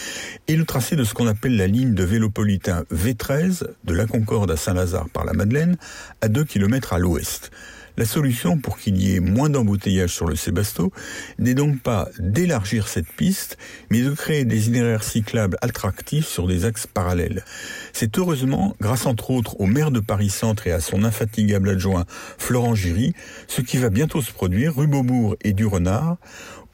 et 0.47 0.55
le 0.55 0.65
tracé 0.65 0.95
de 0.95 1.03
ce 1.03 1.13
qu'on 1.13 1.27
appelle 1.27 1.55
la 1.55 1.67
ligne 1.67 1.93
de 1.93 2.03
Vélopolitain 2.03 2.83
V13 2.91 3.67
de 3.83 3.93
la 3.93 4.05
Concorde 4.05 4.51
à 4.51 4.57
Saint-Lazare 4.57 5.09
par 5.09 5.23
la 5.23 5.33
Madeleine 5.33 5.77
à 6.21 6.27
2 6.27 6.43
km 6.43 6.93
à 6.93 6.99
l'ouest. 6.99 7.51
La 7.97 8.05
solution 8.05 8.57
pour 8.57 8.77
qu'il 8.77 8.97
y 9.01 9.15
ait 9.15 9.19
moins 9.19 9.49
d'embouteillages 9.49 10.13
sur 10.13 10.27
le 10.27 10.35
Sébasto 10.35 10.91
n'est 11.39 11.53
donc 11.53 11.79
pas 11.79 12.09
d'élargir 12.19 12.87
cette 12.87 13.07
piste, 13.07 13.57
mais 13.89 14.01
de 14.01 14.11
créer 14.11 14.43
des 14.43 14.63
itinéraires 14.63 15.03
cyclables 15.03 15.57
attractifs 15.61 16.27
sur 16.27 16.47
des 16.47 16.65
axes 16.65 16.87
parallèles. 16.87 17.45
C'est 17.93 18.17
heureusement, 18.17 18.75
grâce 18.81 19.05
entre 19.05 19.31
autres 19.31 19.59
au 19.61 19.65
maire 19.65 19.91
de 19.91 20.01
Paris-Centre 20.01 20.67
et 20.67 20.73
à 20.73 20.81
son 20.81 21.03
infatigable 21.03 21.69
adjoint 21.69 22.05
Florent 22.37 22.75
Giry, 22.75 23.13
ce 23.47 23.61
qui 23.61 23.77
va 23.77 23.89
bientôt 23.89 24.21
se 24.21 24.31
produire 24.31 24.75
rue 24.75 24.87
Beaubourg 24.87 25.35
et 25.43 25.53
du 25.53 25.65
Renard, 25.65 26.17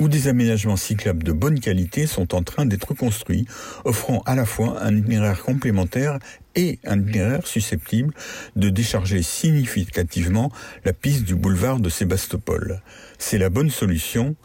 où 0.02 0.08
des 0.08 0.28
aménagements 0.28 0.78
cyclables 0.78 1.22
de 1.22 1.32
bonne 1.32 1.60
qualité 1.60 2.08
sont 2.08 2.34
en 2.34 2.42
train 2.42 2.66
d'être 2.66 2.96
construits, 2.96 3.46
offrant 3.86 4.24
à 4.26 4.34
la 4.34 4.46
fois 4.46 4.82
un 4.82 4.98
itinéraire 4.98 5.44
complémentaire 5.44 6.18
et 6.56 6.80
un 6.86 7.00
itinéraire 7.00 7.48
susceptible 7.48 8.14
de 8.56 8.70
décharger 8.70 9.22
significativement 9.22 10.52
la 10.86 10.94
piste 10.94 11.24
du 11.24 11.36
boulevard 11.36 11.80
de 11.80 11.90
Sébastopol. 11.90 12.82
C'est 13.18 13.38
la 13.38 13.50
bonne 13.50 13.70
solution. 13.70 14.36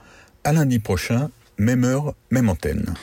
À 0.44 0.52
lundi 0.52 0.78
prochain, 0.78 1.30
même 1.58 1.84
heure, 1.84 2.14
même 2.30 2.48
antenne. 2.48 2.94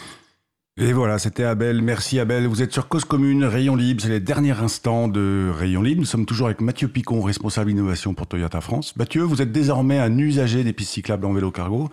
Et 0.77 0.91
voilà, 0.91 1.19
c'était 1.19 1.43
Abel. 1.43 1.81
Merci 1.81 2.19
Abel. 2.19 2.47
Vous 2.47 2.63
êtes 2.63 2.71
sur 2.71 2.87
Cause 2.87 3.05
Commune, 3.05 3.43
Rayon 3.43 3.75
Libre. 3.75 4.01
C'est 4.01 4.09
les 4.09 4.19
derniers 4.19 4.57
instants 4.59 5.07
de 5.07 5.51
Rayon 5.53 5.83
Libre. 5.83 5.99
Nous 6.01 6.07
sommes 6.07 6.25
toujours 6.25 6.47
avec 6.47 6.61
Mathieu 6.61 6.87
Picon, 6.87 7.21
responsable 7.21 7.69
innovation 7.69 8.13
pour 8.13 8.25
Toyota 8.25 8.59
France. 8.59 8.95
Mathieu, 8.95 9.21
vous 9.21 9.41
êtes 9.41 9.51
désormais 9.51 9.99
un 9.99 10.17
usager 10.17 10.63
des 10.63 10.73
pistes 10.73 10.93
cyclables 10.93 11.25
en 11.25 11.33
vélo 11.33 11.51
cargo. 11.51 11.89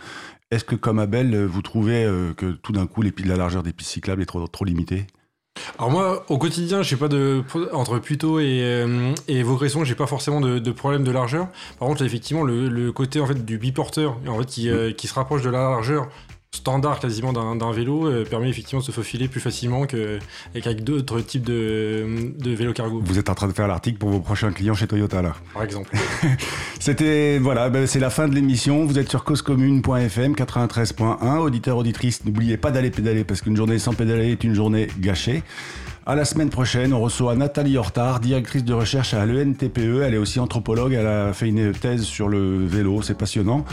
Est-ce 0.50 0.64
que, 0.64 0.76
comme 0.76 0.98
Abel, 0.98 1.44
vous 1.44 1.62
trouvez 1.62 2.04
que 2.36 2.52
tout 2.52 2.72
d'un 2.72 2.86
coup, 2.86 3.02
la 3.02 3.36
largeur 3.36 3.62
des 3.62 3.72
pistes 3.72 3.90
cyclables 3.90 4.22
est 4.22 4.26
trop 4.26 4.64
limitée? 4.64 5.06
Alors 5.78 5.90
moi, 5.90 6.24
au 6.28 6.38
quotidien, 6.38 6.82
j'ai 6.82 6.96
pas 6.96 7.08
de 7.08 7.42
entre 7.72 7.98
Puto 7.98 8.40
et, 8.40 8.60
euh, 8.62 9.12
j'ai 9.28 9.94
pas 9.94 10.06
forcément 10.06 10.40
de, 10.40 10.70
problème 10.70 11.04
de 11.04 11.10
largeur. 11.10 11.48
Par 11.78 11.88
contre, 11.88 12.04
effectivement, 12.04 12.42
le, 12.42 12.92
côté 12.92 13.20
en 13.20 13.26
fait 13.26 13.44
du 13.44 13.58
biporteur, 13.58 14.16
en 14.28 14.38
fait, 14.38 14.46
qui, 14.46 14.68
euh, 14.68 14.92
qui 14.92 15.06
se 15.06 15.14
rapproche 15.14 15.42
de 15.42 15.50
la 15.50 15.58
largeur 15.70 16.08
standard 16.60 16.98
quasiment 16.98 17.32
d'un 17.32 17.72
vélo 17.72 18.06
euh, 18.06 18.24
permet 18.24 18.48
effectivement 18.50 18.80
de 18.80 18.84
se 18.84 18.90
faufiler 18.90 19.28
plus 19.28 19.40
facilement 19.40 19.86
qu'avec 19.86 20.82
d'autres 20.82 21.20
types 21.20 21.44
de, 21.44 22.32
de 22.38 22.50
vélos 22.50 22.72
cargo. 22.72 23.00
Vous 23.04 23.18
êtes 23.18 23.30
en 23.30 23.34
train 23.34 23.46
de 23.46 23.52
faire 23.52 23.68
l'article 23.68 23.98
pour 23.98 24.10
vos 24.10 24.20
prochains 24.20 24.50
clients 24.52 24.74
chez 24.74 24.86
Toyota 24.86 25.22
là 25.22 25.34
Par 25.54 25.62
exemple. 25.62 25.90
C'était, 26.80 27.38
voilà, 27.38 27.70
ben, 27.70 27.86
c'est 27.86 28.00
la 28.00 28.10
fin 28.10 28.26
de 28.26 28.34
l'émission. 28.34 28.84
Vous 28.84 28.98
êtes 28.98 29.08
sur 29.08 29.22
causecommune.fm 29.22 30.32
93.1. 30.32 31.38
Auditeur, 31.38 31.76
auditrice, 31.76 32.24
n'oubliez 32.24 32.56
pas 32.56 32.70
d'aller 32.70 32.90
pédaler 32.90 33.22
parce 33.24 33.42
qu'une 33.42 33.56
journée 33.56 33.78
sans 33.78 33.92
pédaler 33.92 34.32
est 34.32 34.42
une 34.42 34.54
journée 34.54 34.88
gâchée. 34.98 35.42
À 36.10 36.16
la 36.16 36.24
semaine 36.24 36.50
prochaine, 36.50 36.92
on 36.92 37.00
reçoit 37.00 37.36
Nathalie 37.36 37.76
Hortard, 37.76 38.18
directrice 38.18 38.64
de 38.64 38.74
recherche 38.74 39.14
à 39.14 39.24
l'ENTPE. 39.26 39.78
Elle 39.78 40.14
est 40.14 40.16
aussi 40.16 40.40
anthropologue. 40.40 40.92
Elle 40.92 41.06
a 41.06 41.32
fait 41.32 41.46
une 41.46 41.70
thèse 41.70 42.02
sur 42.02 42.28
le 42.28 42.66
vélo. 42.66 43.00
C'est 43.00 43.14
passionnant. 43.14 43.64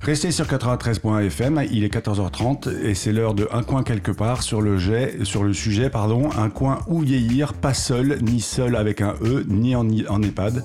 Restez 0.00 0.32
sur 0.32 0.46
93.fm. 0.46 1.64
Il 1.70 1.84
est 1.84 1.94
14h30 1.94 2.76
et 2.82 2.94
c'est 2.96 3.12
l'heure 3.12 3.34
de 3.34 3.46
Un 3.52 3.62
coin 3.62 3.84
quelque 3.84 4.10
part 4.10 4.42
sur 4.42 4.62
le, 4.62 4.80
sur 5.22 5.44
le 5.44 5.52
sujet, 5.52 5.88
pardon. 5.88 6.28
Un 6.36 6.50
coin 6.50 6.80
où 6.88 7.02
vieillir, 7.02 7.52
pas 7.52 7.72
seul, 7.72 8.18
ni 8.20 8.40
seul 8.40 8.74
avec 8.74 9.00
un 9.00 9.14
E, 9.22 9.44
ni 9.46 9.76
en, 9.76 9.86
en 10.08 10.22
EHPAD. 10.24 10.64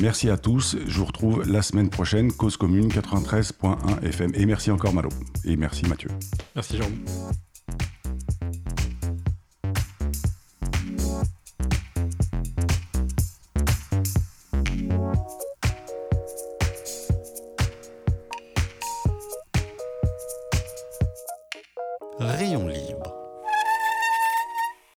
Merci 0.00 0.30
à 0.30 0.36
tous. 0.36 0.76
Je 0.86 0.96
vous 0.96 1.06
retrouve 1.06 1.42
la 1.44 1.62
semaine 1.62 1.90
prochaine. 1.90 2.30
Cause 2.30 2.56
commune 2.56 2.86
93.1 2.86 4.04
FM. 4.04 4.30
Et 4.36 4.46
merci 4.46 4.70
encore 4.70 4.94
Malo. 4.94 5.08
Et 5.44 5.56
merci 5.56 5.86
Mathieu. 5.88 6.10
Merci 6.54 6.76
Jean. 6.76 6.86